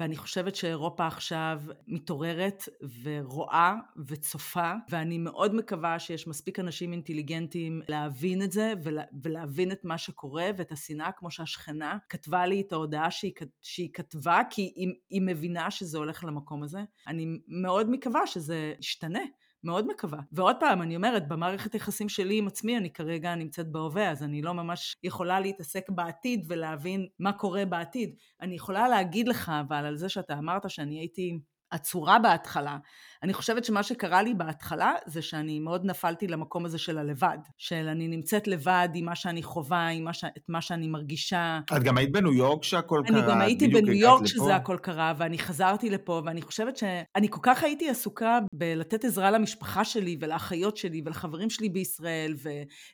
ואני 0.00 0.16
חושבת 0.16 0.56
שאירופה 0.56 1.06
עכשיו 1.06 1.62
מתעוררת 1.86 2.68
ורואה 3.02 3.74
וצופה, 4.06 4.72
ואני 4.88 5.18
מאוד 5.18 5.54
מקווה 5.54 5.98
שיש 5.98 6.26
מספיק 6.26 6.58
אנשים 6.58 6.92
אינטליגנטים 6.92 7.82
להבין 7.88 8.42
את 8.42 8.52
זה 8.52 8.72
ולה, 8.82 9.02
ולהבין 9.22 9.72
את 9.72 9.84
מה 9.84 9.98
שקורה 9.98 10.50
ואת 10.56 10.72
השנאה, 10.72 11.12
כמו 11.12 11.30
שהשכנה 11.30 11.98
כתבה 12.08 12.46
לי 12.46 12.60
את 12.60 12.72
ההודעה 12.72 13.10
שהיא, 13.10 13.32
שהיא 13.62 13.90
כתבה, 13.92 14.40
כי 14.50 14.62
היא, 14.62 14.94
היא 15.10 15.22
מבינה 15.22 15.70
שזה 15.70 15.98
הולך 15.98 16.24
למקום 16.24 16.62
הזה. 16.62 16.80
אני 17.06 17.26
מאוד 17.48 17.90
מקווה 17.90 18.26
שזה 18.26 18.74
ישתנה. 18.78 19.20
מאוד 19.66 19.86
מקווה. 19.86 20.18
ועוד 20.32 20.56
פעם, 20.60 20.82
אני 20.82 20.96
אומרת, 20.96 21.28
במערכת 21.28 21.72
היחסים 21.72 22.08
שלי 22.08 22.38
עם 22.38 22.46
עצמי, 22.46 22.76
אני 22.76 22.92
כרגע 22.92 23.34
נמצאת 23.34 23.72
בהווה, 23.72 24.10
אז 24.10 24.22
אני 24.22 24.42
לא 24.42 24.54
ממש 24.54 24.96
יכולה 25.02 25.40
להתעסק 25.40 25.90
בעתיד 25.90 26.44
ולהבין 26.48 27.06
מה 27.18 27.32
קורה 27.32 27.64
בעתיד. 27.64 28.14
אני 28.40 28.54
יכולה 28.54 28.88
להגיד 28.88 29.28
לך, 29.28 29.52
אבל 29.60 29.84
על 29.84 29.96
זה 29.96 30.08
שאתה 30.08 30.38
אמרת 30.38 30.70
שאני 30.70 30.98
הייתי 30.98 31.38
עצורה 31.70 32.18
בהתחלה. 32.18 32.78
אני 33.22 33.34
חושבת 33.34 33.64
שמה 33.64 33.82
שקרה 33.82 34.22
לי 34.22 34.34
בהתחלה 34.34 34.92
זה 35.06 35.22
שאני 35.22 35.58
מאוד 35.58 35.84
נפלתי 35.84 36.26
למקום 36.26 36.64
הזה 36.64 36.78
של 36.78 36.98
הלבד. 36.98 37.38
של 37.58 37.88
אני 37.88 38.08
נמצאת 38.08 38.48
לבד 38.48 38.88
עם 38.94 39.04
מה 39.04 39.14
שאני 39.14 39.42
חווה, 39.42 39.88
עם 39.88 40.04
מה 40.04 40.12
ש... 40.12 40.24
את 40.24 40.44
מה 40.48 40.60
שאני 40.60 40.88
מרגישה. 40.88 41.60
את 41.76 41.82
גם 41.82 41.98
היית 41.98 42.12
בניו 42.12 42.32
יורק 42.32 42.64
שהכל 42.64 43.02
קרה. 43.06 43.18
אני 43.18 43.28
גם 43.28 43.40
הייתי 43.40 43.68
בניו 43.68 43.92
יורק 43.92 44.26
שזה 44.26 44.56
הכל 44.56 44.76
קרה, 44.82 45.12
ואני 45.18 45.38
חזרתי 45.38 45.90
לפה, 45.90 46.22
ואני 46.24 46.42
חושבת 46.42 46.76
שאני 46.76 47.28
כל 47.30 47.40
כך 47.42 47.64
הייתי 47.64 47.88
עסוקה 47.88 48.38
בלתת 48.52 49.04
עזרה 49.04 49.30
למשפחה 49.30 49.84
שלי 49.84 50.16
ולאחיות 50.20 50.76
שלי 50.76 51.02
ולחברים 51.04 51.50
שלי 51.50 51.68
בישראל, 51.68 52.34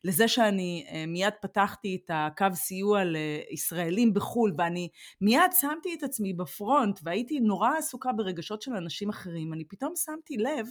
ולזה 0.04 0.28
שאני 0.28 0.86
אה, 0.92 1.04
מיד 1.06 1.32
פתחתי 1.42 1.98
את 2.04 2.10
הקו 2.14 2.46
סיוע 2.54 3.02
לישראלים 3.04 4.14
בחו"ל, 4.14 4.52
ואני 4.58 4.88
מיד 5.20 5.52
שמתי 5.60 5.94
את 5.98 6.02
עצמי 6.02 6.32
בפרונט, 6.32 7.00
והייתי 7.02 7.40
נורא 7.40 7.70
עסוקה 7.78 8.12
ברגשות 8.12 8.62
של 8.62 8.72
אנשים 8.72 9.08
אחרים. 9.08 9.52
אני 9.52 9.64
פתאום 9.64 9.92
שמתי 9.96 10.11
לב 10.30 10.66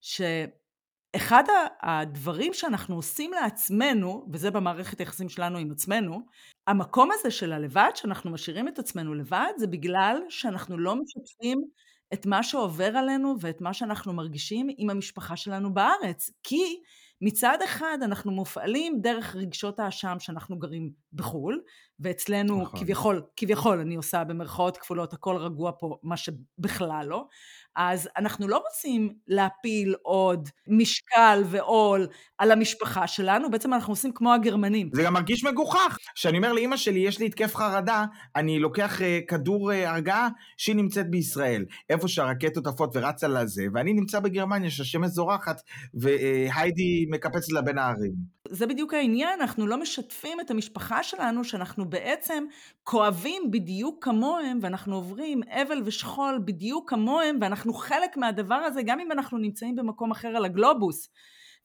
שאחד 0.00 1.44
הדברים 1.82 2.54
שאנחנו 2.54 2.96
עושים 2.96 3.32
לעצמנו, 3.32 4.26
וזה 4.32 4.50
במערכת 4.50 4.98
היחסים 4.98 5.28
שלנו 5.28 5.58
עם 5.58 5.70
עצמנו, 5.70 6.20
המקום 6.66 7.10
הזה 7.12 7.30
של 7.30 7.52
הלבד, 7.52 7.90
שאנחנו 7.94 8.30
משאירים 8.30 8.68
את 8.68 8.78
עצמנו 8.78 9.14
לבד, 9.14 9.52
זה 9.56 9.66
בגלל 9.66 10.16
שאנחנו 10.28 10.78
לא 10.78 10.96
משתפים 10.96 11.64
את 12.12 12.26
מה 12.26 12.42
שעובר 12.42 12.96
עלינו 12.96 13.34
ואת 13.40 13.60
מה 13.60 13.74
שאנחנו 13.74 14.12
מרגישים 14.12 14.68
עם 14.78 14.90
המשפחה 14.90 15.36
שלנו 15.36 15.74
בארץ. 15.74 16.30
כי 16.42 16.80
מצד 17.22 17.58
אחד 17.64 17.98
אנחנו 18.02 18.32
מופעלים 18.32 19.00
דרך 19.00 19.36
רגשות 19.36 19.80
האשם 19.80 20.16
שאנחנו 20.18 20.58
גרים 20.58 20.90
בחו"ל, 21.12 21.60
ואצלנו 22.00 22.62
נכון. 22.62 22.80
כביכול, 22.80 23.22
כביכול 23.36 23.78
אני 23.78 23.94
עושה 23.94 24.24
במרכאות 24.24 24.76
כפולות, 24.76 25.12
הכל 25.12 25.36
רגוע 25.36 25.72
פה, 25.78 25.98
מה 26.02 26.16
שבכלל 26.16 27.06
לא, 27.06 27.26
אז 27.76 28.08
אנחנו 28.16 28.48
לא 28.48 28.62
רוצים 28.68 29.12
להפיל 29.28 29.94
עוד 30.02 30.48
משקל 30.68 31.42
ועול 31.46 32.06
על 32.38 32.52
המשפחה 32.52 33.06
שלנו, 33.06 33.50
בעצם 33.50 33.74
אנחנו 33.74 33.92
עושים 33.92 34.12
כמו 34.14 34.32
הגרמנים. 34.32 34.90
זה 34.94 35.02
גם 35.02 35.12
מרגיש 35.12 35.44
מגוחך. 35.44 35.96
כשאני 36.14 36.36
אומר 36.36 36.52
לאימא 36.52 36.76
שלי, 36.76 36.98
יש 37.00 37.18
לי 37.18 37.26
התקף 37.26 37.54
חרדה, 37.54 38.04
אני 38.36 38.58
לוקח 38.58 39.00
uh, 39.00 39.04
כדור 39.28 39.72
uh, 39.72 39.74
הרגעה 39.74 40.28
שהיא 40.56 40.76
נמצאת 40.76 41.10
בישראל, 41.10 41.64
איפה 41.90 42.08
שהרקטות 42.08 42.66
עפות 42.66 42.96
ורצה 42.96 43.28
לזה, 43.28 43.62
ואני 43.74 43.92
נמצא 43.92 44.20
בגרמניה 44.20 44.70
שהשמש 44.70 45.10
זורחת, 45.10 45.60
והיידי 45.94 47.06
מקפצת 47.10 47.52
לה 47.52 47.62
בין 47.62 47.78
הערים. 47.78 48.39
זה 48.52 48.66
בדיוק 48.66 48.94
העניין, 48.94 49.40
אנחנו 49.40 49.66
לא 49.66 49.76
משתפים 49.80 50.40
את 50.40 50.50
המשפחה 50.50 51.02
שלנו, 51.02 51.44
שאנחנו 51.44 51.90
בעצם 51.90 52.44
כואבים 52.82 53.50
בדיוק 53.50 54.04
כמוהם, 54.04 54.58
ואנחנו 54.62 54.94
עוברים 54.94 55.40
אבל 55.48 55.82
ושכול 55.84 56.40
בדיוק 56.44 56.90
כמוהם, 56.90 57.38
ואנחנו 57.40 57.74
חלק 57.74 58.16
מהדבר 58.16 58.54
הזה, 58.54 58.82
גם 58.82 59.00
אם 59.00 59.12
אנחנו 59.12 59.38
נמצאים 59.38 59.76
במקום 59.76 60.10
אחר 60.10 60.28
על 60.28 60.44
הגלובוס. 60.44 61.08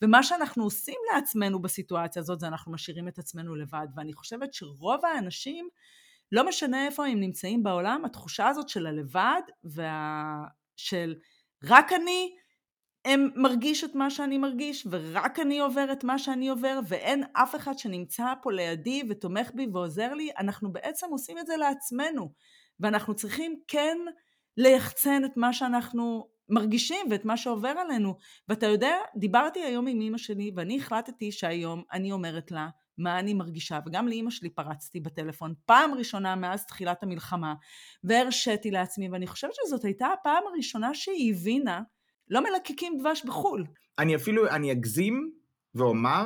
ומה 0.02 0.24
שאנחנו 0.24 0.64
עושים 0.64 0.96
לעצמנו 1.14 1.62
בסיטואציה 1.62 2.20
הזאת, 2.20 2.40
זה 2.40 2.48
אנחנו 2.48 2.72
משאירים 2.72 3.08
את 3.08 3.20
עצמנו 3.20 3.56
לבד. 3.56 3.88
ואני 3.96 4.14
חושבת 4.14 4.54
שרוב 4.54 5.06
האנשים, 5.06 5.70
לא 6.32 6.48
משנה 6.48 6.86
איפה 6.86 7.06
הם 7.06 7.20
נמצאים 7.20 7.64
בעולם, 7.64 8.06
התחושה 8.06 8.48
הזאת 8.48 8.70
של 8.70 8.88
הלבד, 8.88 9.42
וה... 9.64 10.44
של 10.76 11.16
רק 11.64 11.94
אני, 11.94 12.36
הם 13.06 13.30
מרגיש 13.36 13.84
את 13.84 13.96
מה 13.96 14.10
שאני 14.10 14.38
מרגיש, 14.38 14.88
ורק 14.92 15.40
אני 15.40 15.60
עובר 15.60 15.92
את 15.92 16.04
מה 16.04 16.20
שאני 16.20 16.50
עובר, 16.50 16.80
ואין 16.88 17.24
אף 17.34 17.56
אחד 17.56 17.78
שנמצא 17.78 18.34
פה 18.44 18.52
לידי 18.52 19.04
ותומך 19.10 19.52
בי 19.54 19.68
ועוזר 19.74 20.14
לי, 20.14 20.30
אנחנו 20.38 20.72
בעצם 20.74 21.08
עושים 21.12 21.38
את 21.38 21.48
זה 21.48 21.58
לעצמנו. 21.58 22.32
ואנחנו 22.80 23.16
צריכים 23.16 23.60
כן 23.68 23.98
ליחצן 24.58 25.26
את 25.26 25.38
מה 25.38 25.54
שאנחנו 25.54 26.28
מרגישים 26.50 27.08
ואת 27.12 27.26
מה 27.26 27.38
שעובר 27.38 27.70
עלינו. 27.70 28.16
ואתה 28.50 28.66
יודע, 28.66 28.98
דיברתי 29.16 29.60
היום 29.60 29.88
עם 29.88 30.02
אמא 30.02 30.18
שלי, 30.18 30.52
ואני 30.56 30.78
החלטתי 30.78 31.32
שהיום 31.32 31.84
אני 31.94 32.12
אומרת 32.12 32.52
לה 32.52 32.70
מה 32.98 33.20
אני 33.20 33.34
מרגישה, 33.34 33.80
וגם 33.86 34.08
לאימא 34.08 34.30
שלי 34.30 34.50
פרצתי 34.50 35.00
בטלפון, 35.00 35.54
פעם 35.66 35.94
ראשונה 35.94 36.36
מאז 36.36 36.66
תחילת 36.66 37.04
המלחמה, 37.04 37.54
והרשיתי 38.04 38.72
לעצמי, 38.72 39.10
ואני 39.10 39.28
חושבת 39.28 39.52
שזאת 39.54 39.84
הייתה 39.84 40.08
הפעם 40.08 40.44
הראשונה 40.48 40.94
שהיא 40.94 41.34
הבינה 41.34 41.82
לא 42.30 42.42
מלקקים 42.44 42.98
דבש 43.00 43.26
בחו"ל. 43.26 43.66
אני 44.00 44.16
אפילו, 44.16 44.48
אני 44.48 44.72
אגזים 44.72 45.32
ואומר 45.76 46.26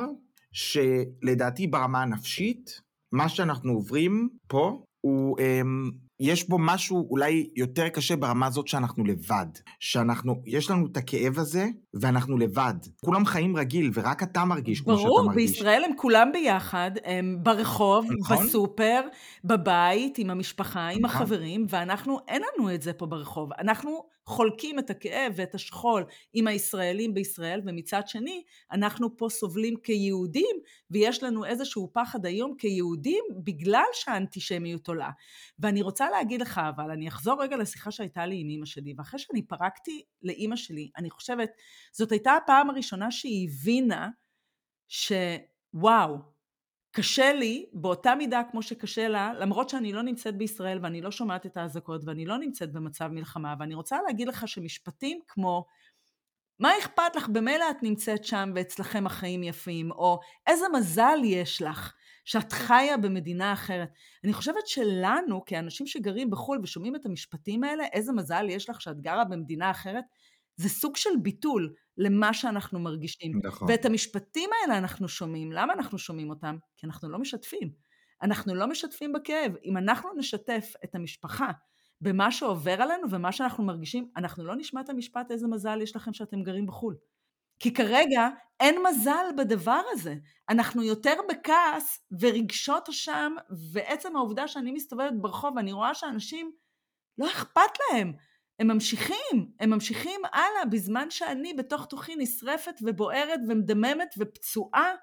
שלדעתי 0.52 1.66
ברמה 1.66 2.02
הנפשית, 2.02 2.80
מה 3.12 3.28
שאנחנו 3.28 3.72
עוברים 3.72 4.28
פה 4.48 4.82
הוא 5.00 5.38
אמ, 5.38 5.90
יש 6.20 6.48
בו 6.48 6.58
משהו 6.58 7.08
אולי 7.10 7.50
יותר 7.56 7.88
קשה 7.88 8.16
ברמה 8.16 8.46
הזאת 8.46 8.68
שאנחנו 8.68 9.04
לבד. 9.04 9.46
שאנחנו, 9.80 10.42
יש 10.46 10.70
לנו 10.70 10.86
את 10.86 10.96
הכאב 10.96 11.38
הזה, 11.38 11.66
ואנחנו 11.94 12.38
לבד. 12.38 12.74
כולם 13.04 13.24
חיים 13.24 13.56
רגיל, 13.56 13.90
ורק 13.94 14.22
אתה 14.22 14.44
מרגיש 14.44 14.80
כמו 14.80 14.96
שאתה 14.96 15.08
מרגיש. 15.08 15.18
ברור, 15.18 15.34
בישראל 15.34 15.84
הם 15.84 15.90
כולם 15.96 16.30
ביחד, 16.32 16.90
הם 17.04 17.38
ברחוב, 17.42 18.06
נכון? 18.20 18.46
בסופר, 18.46 19.00
בבית, 19.44 20.18
עם 20.18 20.30
המשפחה, 20.30 20.88
עם 20.88 21.04
נכון. 21.04 21.22
החברים, 21.22 21.66
ואנחנו, 21.68 22.18
אין 22.28 22.42
לנו 22.42 22.74
את 22.74 22.82
זה 22.82 22.92
פה 22.92 23.06
ברחוב. 23.06 23.50
אנחנו 23.58 24.04
חולקים 24.30 24.78
את 24.78 24.90
הכאב 24.90 25.32
ואת 25.36 25.54
השכול 25.54 26.04
עם 26.32 26.46
הישראלים 26.46 27.14
בישראל, 27.14 27.60
ומצד 27.66 28.02
שני, 28.06 28.42
אנחנו 28.72 29.16
פה 29.16 29.28
סובלים 29.28 29.76
כיהודים, 29.82 30.56
ויש 30.90 31.22
לנו 31.22 31.44
איזשהו 31.44 31.90
פחד 31.92 32.26
היום 32.26 32.54
כיהודים, 32.58 33.24
בגלל 33.44 33.84
שהאנטישמיות 33.92 34.88
עולה. 34.88 35.10
ואני 35.58 35.82
רוצה 35.82 36.10
להגיד 36.10 36.40
לך, 36.40 36.60
אבל 36.76 36.90
אני 36.90 37.08
אחזור 37.08 37.42
רגע 37.42 37.56
לשיחה 37.56 37.90
שהייתה 37.90 38.26
לי 38.26 38.40
עם 38.40 38.48
אימא 38.48 38.66
שלי, 38.66 38.94
ואחרי 38.96 39.18
שאני 39.18 39.42
פרקתי 39.42 40.02
לאימא 40.22 40.56
שלי, 40.56 40.90
אני 40.96 41.10
חושבת, 41.10 41.50
זאת 41.92 42.12
הייתה 42.12 42.32
הפעם 42.32 42.70
הראשונה 42.70 43.10
שהיא 43.10 43.48
הבינה 43.48 44.08
שוואו, 44.88 46.16
קשה 46.92 47.32
לי 47.32 47.66
באותה 47.72 48.14
מידה 48.14 48.42
כמו 48.50 48.62
שקשה 48.62 49.08
לה, 49.08 49.32
למרות 49.34 49.68
שאני 49.68 49.92
לא 49.92 50.02
נמצאת 50.02 50.36
בישראל 50.36 50.78
ואני 50.82 51.00
לא 51.00 51.10
שומעת 51.10 51.46
את 51.46 51.56
האזעקות 51.56 52.02
ואני 52.04 52.26
לא 52.26 52.38
נמצאת 52.38 52.72
במצב 52.72 53.08
מלחמה, 53.08 53.54
ואני 53.58 53.74
רוצה 53.74 53.98
להגיד 54.06 54.28
לך 54.28 54.48
שמשפטים 54.48 55.20
כמו 55.28 55.64
מה 56.60 56.72
אכפת 56.78 57.16
לך, 57.16 57.28
במילא 57.28 57.70
את 57.70 57.82
נמצאת 57.82 58.24
שם 58.24 58.52
ואצלכם 58.54 59.06
החיים 59.06 59.42
יפים, 59.42 59.90
או 59.90 60.20
איזה 60.46 60.64
מזל 60.72 61.18
יש 61.24 61.62
לך 61.62 61.94
שאת 62.24 62.52
חיה 62.52 62.96
במדינה 62.96 63.52
אחרת. 63.52 63.88
אני 64.24 64.32
חושבת 64.32 64.66
שלנו, 64.66 65.44
כאנשים 65.44 65.86
שגרים 65.86 66.30
בחו"ל 66.30 66.60
ושומעים 66.62 66.96
את 66.96 67.06
המשפטים 67.06 67.64
האלה, 67.64 67.84
איזה 67.92 68.12
מזל 68.12 68.46
יש 68.48 68.70
לך 68.70 68.80
שאת 68.80 69.00
גרה 69.00 69.24
במדינה 69.24 69.70
אחרת, 69.70 70.04
זה 70.60 70.68
סוג 70.68 70.96
של 70.96 71.10
ביטול 71.22 71.74
למה 71.98 72.34
שאנחנו 72.34 72.78
מרגישים. 72.80 73.40
נכון. 73.44 73.68
ואת 73.70 73.84
המשפטים 73.84 74.50
האלה 74.62 74.78
אנחנו 74.78 75.08
שומעים. 75.08 75.52
למה 75.52 75.72
אנחנו 75.72 75.98
שומעים 75.98 76.30
אותם? 76.30 76.56
כי 76.76 76.86
אנחנו 76.86 77.08
לא 77.08 77.18
משתפים. 77.18 77.70
אנחנו 78.22 78.54
לא 78.54 78.66
משתפים 78.66 79.12
בכאב. 79.12 79.52
אם 79.64 79.76
אנחנו 79.76 80.10
נשתף 80.16 80.72
את 80.84 80.94
המשפחה 80.94 81.50
במה 82.00 82.32
שעובר 82.32 82.82
עלינו 82.82 83.10
ומה 83.10 83.32
שאנחנו 83.32 83.64
מרגישים, 83.64 84.10
אנחנו 84.16 84.44
לא 84.44 84.54
נשמע 84.56 84.80
את 84.80 84.88
המשפט 84.88 85.30
איזה 85.30 85.48
מזל 85.48 85.82
יש 85.82 85.96
לכם 85.96 86.12
שאתם 86.12 86.42
גרים 86.42 86.66
בחו"ל. 86.66 86.96
כי 87.58 87.74
כרגע 87.74 88.28
אין 88.60 88.76
מזל 88.90 89.24
בדבר 89.38 89.80
הזה. 89.90 90.14
אנחנו 90.48 90.82
יותר 90.82 91.14
בכעס 91.28 92.06
ורגשות 92.20 92.88
אשם, 92.88 93.32
ועצם 93.72 94.16
העובדה 94.16 94.48
שאני 94.48 94.72
מסתובבת 94.72 95.12
ברחוב 95.20 95.56
ואני 95.56 95.72
רואה 95.72 95.94
שאנשים, 95.94 96.52
לא 97.18 97.26
אכפת 97.26 97.70
להם. 97.92 98.12
הם 98.60 98.68
ממשיכים, 98.68 99.50
הם 99.60 99.70
ממשיכים 99.70 100.20
הלאה, 100.32 100.64
בזמן 100.70 101.10
שאני 101.10 101.54
בתוך 101.54 101.86
תוכי 101.86 102.16
נשרפת 102.16 102.74
ובוערת 102.82 103.40
ומדממת 103.48 104.14
ופצועה. 104.18 104.94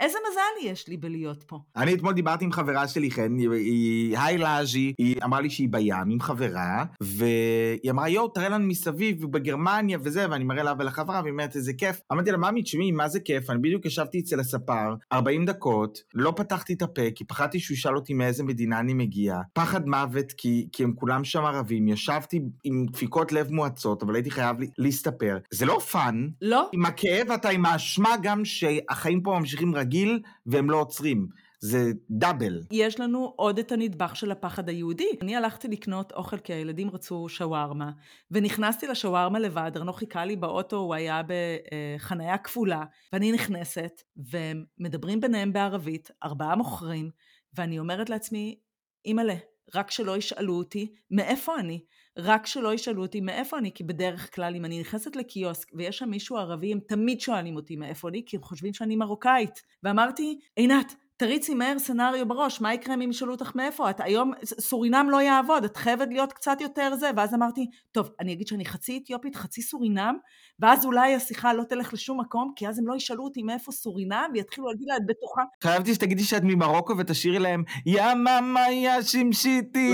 איזה 0.00 0.18
מזל 0.30 0.70
יש 0.70 0.88
לי 0.88 0.96
בלהיות 0.96 1.42
פה. 1.42 1.58
אני 1.76 1.94
אתמול 1.94 2.12
דיברתי 2.12 2.44
עם 2.44 2.52
חברה 2.52 2.88
שלי, 2.88 3.10
חן, 3.10 3.38
היא, 3.38 4.18
היי 4.18 4.38
לאז'י, 4.38 4.92
היא 4.98 5.16
אמרה 5.24 5.40
לי 5.40 5.50
שהיא 5.50 5.68
בים 5.68 6.10
עם 6.10 6.20
חברה, 6.20 6.84
והיא 7.00 7.90
אמרה, 7.90 8.08
יואו, 8.08 8.28
תראה 8.28 8.48
לנו 8.48 8.66
מסביב, 8.66 9.26
בגרמניה 9.26 9.98
וזה, 10.02 10.26
ואני 10.30 10.44
מראה 10.44 10.62
לה 10.62 10.72
ולחברה, 10.78 11.20
והיא 11.20 11.32
אומרת, 11.32 11.56
איזה 11.56 11.72
כיף. 11.72 12.00
אמרתי 12.12 12.30
לה, 12.30 12.38
ממי, 12.38 12.62
תשמעי, 12.62 12.92
מה 12.92 13.08
זה 13.08 13.20
כיף? 13.20 13.50
אני 13.50 13.58
בדיוק 13.58 13.86
ישבתי 13.86 14.20
אצל 14.20 14.40
הספר, 14.40 14.94
40 15.12 15.44
דקות, 15.44 16.02
לא 16.14 16.32
פתחתי 16.36 16.72
את 16.72 16.82
הפה, 16.82 17.10
כי 17.14 17.24
פחדתי 17.24 17.60
שהוא 17.60 17.74
ישאל 17.74 17.96
אותי 17.96 18.14
מאיזה 18.14 18.44
מדינה 18.44 18.80
אני 18.80 18.94
מגיע. 18.94 19.38
פחד 19.52 19.88
מוות, 19.88 20.32
כי, 20.32 20.68
כי 20.72 20.84
הם 20.84 20.92
כולם 20.92 21.24
שם 21.24 21.44
ערבים, 21.44 21.88
ישבתי 21.88 22.40
עם 22.64 22.86
דפיקות 22.92 23.32
לב 23.32 23.50
מואצות, 23.50 24.02
אבל 24.02 24.14
הייתי 24.14 24.30
חייב 24.30 24.56
להסתפר. 24.78 25.38
זה 25.50 25.66
לא 25.66 25.78
fun. 25.78 26.28
לא. 26.42 26.68
עם 26.72 26.86
הכאב 26.86 27.30
אתה 27.30 27.48
עם 27.48 27.66
האשמה 27.66 28.14
גם 28.22 28.44
שהחיים 28.44 29.22
פה 29.22 29.36
ממשיכים 29.38 29.74
רגיל. 29.74 29.87
רגיל 29.88 30.22
והם 30.46 30.70
לא 30.70 30.80
עוצרים. 30.80 31.28
זה 31.60 31.92
דאבל. 32.10 32.62
יש 32.70 33.00
לנו 33.00 33.32
עוד 33.36 33.58
את 33.58 33.72
הנדבך 33.72 34.16
של 34.16 34.30
הפחד 34.30 34.68
היהודי. 34.68 35.08
אני 35.22 35.36
הלכתי 35.36 35.68
לקנות 35.68 36.12
אוכל 36.12 36.38
כי 36.38 36.52
הילדים 36.52 36.90
רצו 36.90 37.28
שווארמה, 37.28 37.90
ונכנסתי 38.30 38.86
לשווארמה 38.86 39.38
לבד, 39.38 39.72
ארנו 39.76 39.92
חיכה 39.92 40.24
לי 40.24 40.36
באוטו, 40.36 40.76
הוא 40.76 40.94
היה 40.94 41.22
בחניה 41.26 42.38
כפולה, 42.38 42.84
ואני 43.12 43.32
נכנסת, 43.32 44.02
והם 44.16 44.64
מדברים 44.78 45.20
ביניהם 45.20 45.52
בערבית, 45.52 46.10
ארבעה 46.24 46.56
מוכרים, 46.56 47.10
ואני 47.54 47.78
אומרת 47.78 48.10
לעצמי, 48.10 48.58
אימא'לה, 49.04 49.34
רק 49.74 49.90
שלא 49.90 50.16
ישאלו 50.16 50.54
אותי 50.54 50.92
מאיפה 51.10 51.58
אני. 51.58 51.80
רק 52.18 52.46
שלא 52.46 52.74
ישאלו 52.74 53.02
אותי 53.02 53.20
מאיפה 53.20 53.58
אני, 53.58 53.72
כי 53.74 53.84
בדרך 53.84 54.34
כלל 54.34 54.54
אם 54.54 54.64
אני 54.64 54.80
נכנסת 54.80 55.16
לקיוסק 55.16 55.68
ויש 55.74 55.98
שם 55.98 56.10
מישהו 56.10 56.36
ערבי, 56.36 56.72
הם 56.72 56.80
תמיד 56.88 57.20
שואלים 57.20 57.56
אותי 57.56 57.76
מאיפה 57.76 58.08
אני, 58.08 58.22
כי 58.26 58.36
הם 58.36 58.42
חושבים 58.42 58.74
שאני 58.74 58.96
מרוקאית. 58.96 59.62
ואמרתי, 59.82 60.38
עינת, 60.56 60.94
תריצי 61.18 61.54
מהר 61.54 61.78
סנאריו 61.78 62.28
בראש, 62.28 62.60
מה 62.60 62.74
יקרה 62.74 62.94
אם 62.94 63.10
ישאלו 63.10 63.32
אותך 63.32 63.52
מאיפה 63.54 63.90
את? 63.90 64.00
היום 64.00 64.32
סורינם 64.44 65.10
לא 65.10 65.22
יעבוד, 65.22 65.64
את 65.64 65.76
חייבת 65.76 66.08
להיות 66.10 66.32
קצת 66.32 66.60
יותר 66.60 66.94
זה. 66.94 67.10
ואז 67.16 67.34
אמרתי, 67.34 67.66
טוב, 67.92 68.10
אני 68.20 68.32
אגיד 68.32 68.46
שאני 68.46 68.64
חצי 68.64 69.00
אתיופית, 69.02 69.36
חצי 69.36 69.62
סורינם, 69.62 70.16
ואז 70.60 70.84
אולי 70.84 71.14
השיחה 71.14 71.52
לא 71.52 71.62
תלך 71.62 71.92
לשום 71.92 72.20
מקום, 72.20 72.52
כי 72.56 72.68
אז 72.68 72.78
הם 72.78 72.88
לא 72.88 72.96
ישאלו 72.96 73.24
אותי 73.24 73.42
מאיפה 73.42 73.72
סורינם, 73.72 74.30
ויתחילו 74.34 74.68
להגיד 74.68 74.88
לה, 74.88 74.96
את 74.96 75.02
בטוחה. 75.06 75.42
חייבתי 75.62 75.94
שתגידי 75.94 76.24
שאת 76.24 76.42
ממרוקו 76.44 76.98
ותשאירי 76.98 77.38
להם, 77.38 77.62
יא 77.86 78.14
מאמה 78.14 78.70
יא 78.70 79.02
שמשיתי, 79.02 79.90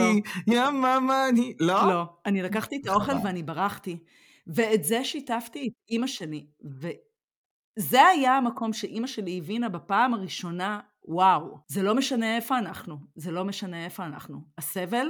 לא. 0.47 0.55
יא 0.55 0.71
מאמה 0.71 1.29
אני... 1.29 1.55
לא? 1.61 1.89
לא. 1.89 2.05
אני 2.27 2.43
לקחתי 2.43 2.77
את 2.83 2.87
האוכל 2.87 3.13
ואני 3.25 3.43
ברחתי. 3.43 3.99
ואת 4.47 4.85
זה 4.85 5.05
שיתפתי 5.05 5.69
את 5.69 5.91
אימא 5.91 6.07
שלי, 6.07 6.47
וזה 7.81 8.07
היה 8.07 8.37
המקום 8.37 8.73
שאימא 8.73 9.07
שלי 9.07 9.39
הבינה 9.39 9.69
בפעם 9.69 10.15
הראשונה 10.15 10.81
וואו, 11.09 11.59
זה 11.69 11.83
לא 11.83 11.95
משנה 11.95 12.37
איפה 12.37 12.59
אנחנו, 12.59 12.97
זה 13.17 13.31
לא 13.31 13.45
משנה 13.45 13.85
איפה 13.85 14.05
אנחנו. 14.05 14.41
הסבל 14.59 15.07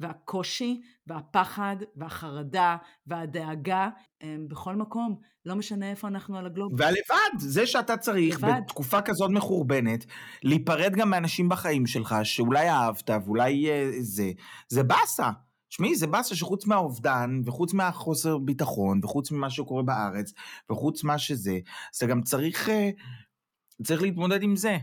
והקושי 0.00 0.80
והפחד 1.06 1.76
והחרדה 1.96 2.76
והדאגה 3.06 3.88
הם 4.20 4.48
בכל 4.48 4.76
מקום, 4.76 5.16
לא 5.44 5.54
משנה 5.54 5.90
איפה 5.90 6.08
אנחנו 6.08 6.38
על 6.38 6.46
הגלוב. 6.46 6.72
והלבד, 6.78 7.38
זה 7.38 7.66
שאתה 7.66 7.96
צריך 7.96 8.36
לבד. 8.42 8.60
בתקופה 8.64 9.02
כזאת 9.02 9.30
מחורבנת, 9.30 10.04
להיפרד 10.42 10.92
גם 10.96 11.10
מאנשים 11.10 11.48
בחיים 11.48 11.86
שלך 11.86 12.14
שאולי 12.22 12.70
אהבת 12.70 13.10
ואולי 13.10 13.70
אה, 13.70 13.90
זה, 14.00 14.30
זה 14.68 14.82
באסה. 14.82 15.30
תשמעי, 15.68 15.94
זה 15.94 16.06
באסה 16.06 16.36
שחוץ 16.36 16.66
מהאובדן, 16.66 17.40
וחוץ 17.44 17.74
מהחוסר 17.74 18.38
ביטחון, 18.38 19.00
וחוץ 19.04 19.30
ממה 19.30 19.50
שקורה 19.50 19.82
בארץ, 19.82 20.32
וחוץ 20.70 21.04
מה 21.04 21.18
שזה, 21.18 21.58
אז 21.92 21.96
אתה 21.96 22.06
גם 22.06 22.22
צריך, 22.22 22.68
אה, 22.68 22.90
צריך 23.84 24.02
להתמודד 24.02 24.42
עם 24.42 24.56
זה. 24.56 24.76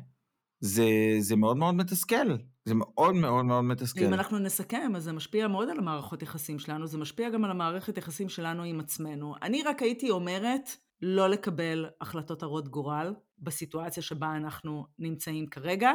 זה, 0.63 0.85
זה 1.19 1.35
מאוד 1.35 1.57
מאוד 1.57 1.75
מתסכל. 1.75 2.35
זה 2.65 2.75
מאוד 2.75 3.15
מאוד 3.15 3.45
מאוד 3.45 3.63
מתסכל. 3.63 4.03
ואם 4.03 4.13
אנחנו 4.13 4.39
נסכם, 4.39 4.95
אז 4.95 5.03
זה 5.03 5.13
משפיע 5.13 5.47
מאוד 5.47 5.69
על 5.69 5.77
המערכות 5.77 6.21
יחסים 6.21 6.59
שלנו, 6.59 6.87
זה 6.87 6.97
משפיע 6.97 7.29
גם 7.29 7.45
על 7.45 7.51
המערכת 7.51 7.97
יחסים 7.97 8.29
שלנו 8.29 8.63
עם 8.63 8.79
עצמנו. 8.79 9.33
אני 9.41 9.63
רק 9.63 9.81
הייתי 9.81 10.09
אומרת, 10.09 10.69
לא 11.01 11.29
לקבל 11.29 11.85
החלטות 12.01 12.43
הרות 12.43 12.67
גורל 12.67 13.13
בסיטואציה 13.39 14.03
שבה 14.03 14.35
אנחנו 14.35 14.85
נמצאים 14.99 15.47
כרגע. 15.47 15.91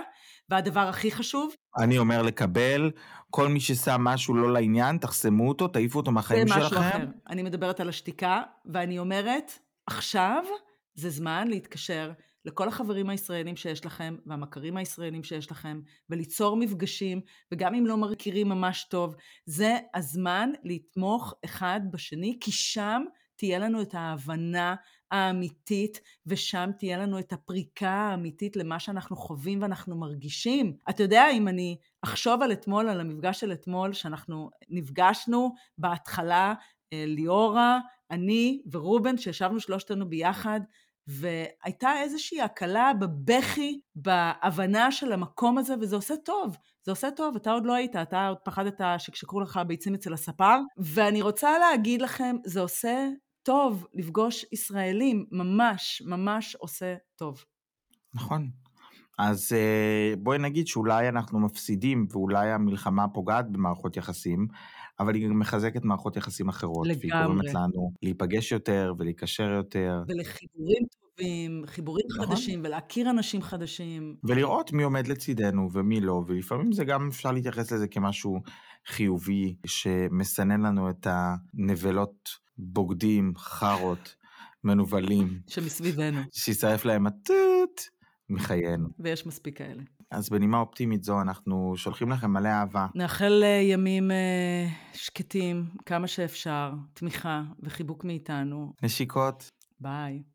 והדבר 0.48 0.80
הכי 0.80 1.10
חשוב... 1.10 1.52
אני 1.78 1.98
אומר 1.98 2.22
לקבל, 2.22 2.90
כל 3.30 3.48
מי 3.48 3.60
ששם 3.60 4.00
משהו 4.00 4.34
לא 4.34 4.52
לעניין, 4.52 4.98
תחסמו 4.98 5.48
אותו, 5.48 5.68
תעיפו 5.68 5.98
אותו 5.98 6.10
מהחיים 6.10 6.48
שלכם. 6.48 6.60
זה 6.60 6.66
משהו 6.66 6.78
אחר. 6.78 7.04
אני 7.28 7.42
מדברת 7.42 7.80
על 7.80 7.88
השתיקה, 7.88 8.42
ואני 8.72 8.98
אומרת, 8.98 9.52
עכשיו 9.86 10.44
זה 10.94 11.10
זמן 11.10 11.48
להתקשר 11.48 12.12
לכל 12.48 12.68
החברים 12.68 13.10
הישראלים 13.10 13.56
שיש 13.56 13.86
לכם, 13.86 14.16
והמכרים 14.26 14.76
הישראלים 14.76 15.24
שיש 15.24 15.50
לכם, 15.50 15.80
וליצור 16.10 16.56
מפגשים, 16.56 17.20
וגם 17.52 17.74
אם 17.74 17.86
לא 17.86 17.96
מכירים 17.96 18.48
ממש 18.48 18.86
טוב, 18.90 19.14
זה 19.44 19.78
הזמן 19.94 20.50
לתמוך 20.64 21.34
אחד 21.44 21.80
בשני, 21.90 22.38
כי 22.40 22.52
שם 22.52 23.02
תהיה 23.36 23.58
לנו 23.58 23.82
את 23.82 23.94
ההבנה 23.94 24.74
האמיתית, 25.10 26.00
ושם 26.26 26.70
תהיה 26.78 26.98
לנו 26.98 27.18
את 27.18 27.32
הפריקה 27.32 27.90
האמיתית 27.90 28.56
למה 28.56 28.78
שאנחנו 28.78 29.16
חווים 29.16 29.62
ואנחנו 29.62 29.96
מרגישים. 29.96 30.76
אתה 30.90 31.02
יודע, 31.02 31.30
אם 31.30 31.48
אני 31.48 31.76
אחשוב 32.02 32.42
על 32.42 32.52
אתמול, 32.52 32.88
על 32.88 33.00
המפגש 33.00 33.40
של 33.40 33.52
אתמול, 33.52 33.92
שאנחנו 33.92 34.50
נפגשנו 34.68 35.54
בהתחלה, 35.78 36.54
אה, 36.92 37.04
ליאורה, 37.06 37.78
אני 38.10 38.62
ורובן, 38.72 39.18
שישבנו 39.18 39.60
שלושתנו 39.60 40.08
ביחד, 40.08 40.60
והייתה 41.08 41.92
איזושהי 42.02 42.42
הקלה 42.42 42.92
בבכי, 43.00 43.80
בהבנה 43.96 44.92
של 44.92 45.12
המקום 45.12 45.58
הזה, 45.58 45.74
וזה 45.80 45.96
עושה 45.96 46.14
טוב. 46.16 46.56
זה 46.84 46.92
עושה 46.92 47.10
טוב, 47.10 47.36
אתה 47.36 47.50
עוד 47.50 47.66
לא 47.66 47.74
היית, 47.74 47.96
אתה 47.96 48.28
עוד 48.28 48.38
פחדת 48.44 48.80
שיקשקו 48.98 49.40
לך 49.40 49.60
ביצים 49.66 49.94
אצל 49.94 50.12
הספר, 50.12 50.58
ואני 50.76 51.22
רוצה 51.22 51.58
להגיד 51.58 52.02
לכם, 52.02 52.36
זה 52.44 52.60
עושה 52.60 53.08
טוב 53.42 53.86
לפגוש 53.94 54.44
ישראלים, 54.52 55.26
ממש, 55.32 56.02
ממש 56.06 56.54
עושה 56.54 56.94
טוב. 57.16 57.44
נכון. 58.14 58.50
אז 59.18 59.52
אה, 59.52 60.14
בואי 60.18 60.38
נגיד 60.38 60.66
שאולי 60.66 61.08
אנחנו 61.08 61.40
מפסידים, 61.40 62.06
ואולי 62.10 62.52
המלחמה 62.52 63.08
פוגעת 63.08 63.52
במערכות 63.52 63.96
יחסים, 63.96 64.48
אבל 65.00 65.14
היא 65.14 65.28
גם 65.28 65.38
מחזקת 65.38 65.84
מערכות 65.84 66.16
יחסים 66.16 66.48
אחרות. 66.48 66.86
לגמרי. 66.86 67.08
והיא 67.10 67.24
גורמת 67.24 67.54
לנו 67.54 67.92
להיפגש 68.02 68.52
יותר 68.52 68.92
ולהיקשר 68.98 69.50
יותר. 69.50 70.02
ולחיבורים 70.08 70.82
טובים, 71.18 71.62
חיבורים 71.66 72.06
נכון. 72.14 72.26
חדשים, 72.26 72.60
ולהכיר 72.64 73.10
אנשים 73.10 73.42
חדשים. 73.42 74.16
ולראות 74.24 74.72
מי 74.72 74.82
עומד 74.82 75.06
לצידנו 75.06 75.68
ומי 75.72 76.00
לא, 76.00 76.22
ולפעמים 76.26 76.72
זה 76.72 76.84
גם 76.84 77.08
אפשר 77.08 77.32
להתייחס 77.32 77.72
לזה 77.72 77.88
כמשהו 77.88 78.40
חיובי, 78.86 79.56
שמסנן 79.66 80.60
לנו 80.60 80.90
את 80.90 81.06
הנבלות 81.10 82.28
בוגדים, 82.58 83.32
חארות, 83.36 84.14
מנוולים. 84.64 85.40
שמסביבנו. 85.46 86.20
שישרף 86.32 86.84
להם 86.84 87.06
הטוט 87.06 87.80
מחיינו. 88.30 88.88
ויש 88.98 89.26
מספיק 89.26 89.58
כאלה. 89.58 89.82
אז 90.10 90.28
בנימה 90.30 90.58
אופטימית 90.58 91.04
זו, 91.04 91.20
אנחנו 91.20 91.74
שולחים 91.76 92.10
לכם 92.10 92.30
מלא 92.30 92.48
אהבה. 92.48 92.86
נאחל 92.94 93.42
אה, 93.42 93.48
ימים 93.62 94.10
אה, 94.10 94.66
שקטים, 94.92 95.64
כמה 95.86 96.06
שאפשר, 96.06 96.72
תמיכה 96.94 97.42
וחיבוק 97.62 98.04
מאיתנו. 98.04 98.72
נשיקות. 98.82 99.50
ביי. 99.80 100.22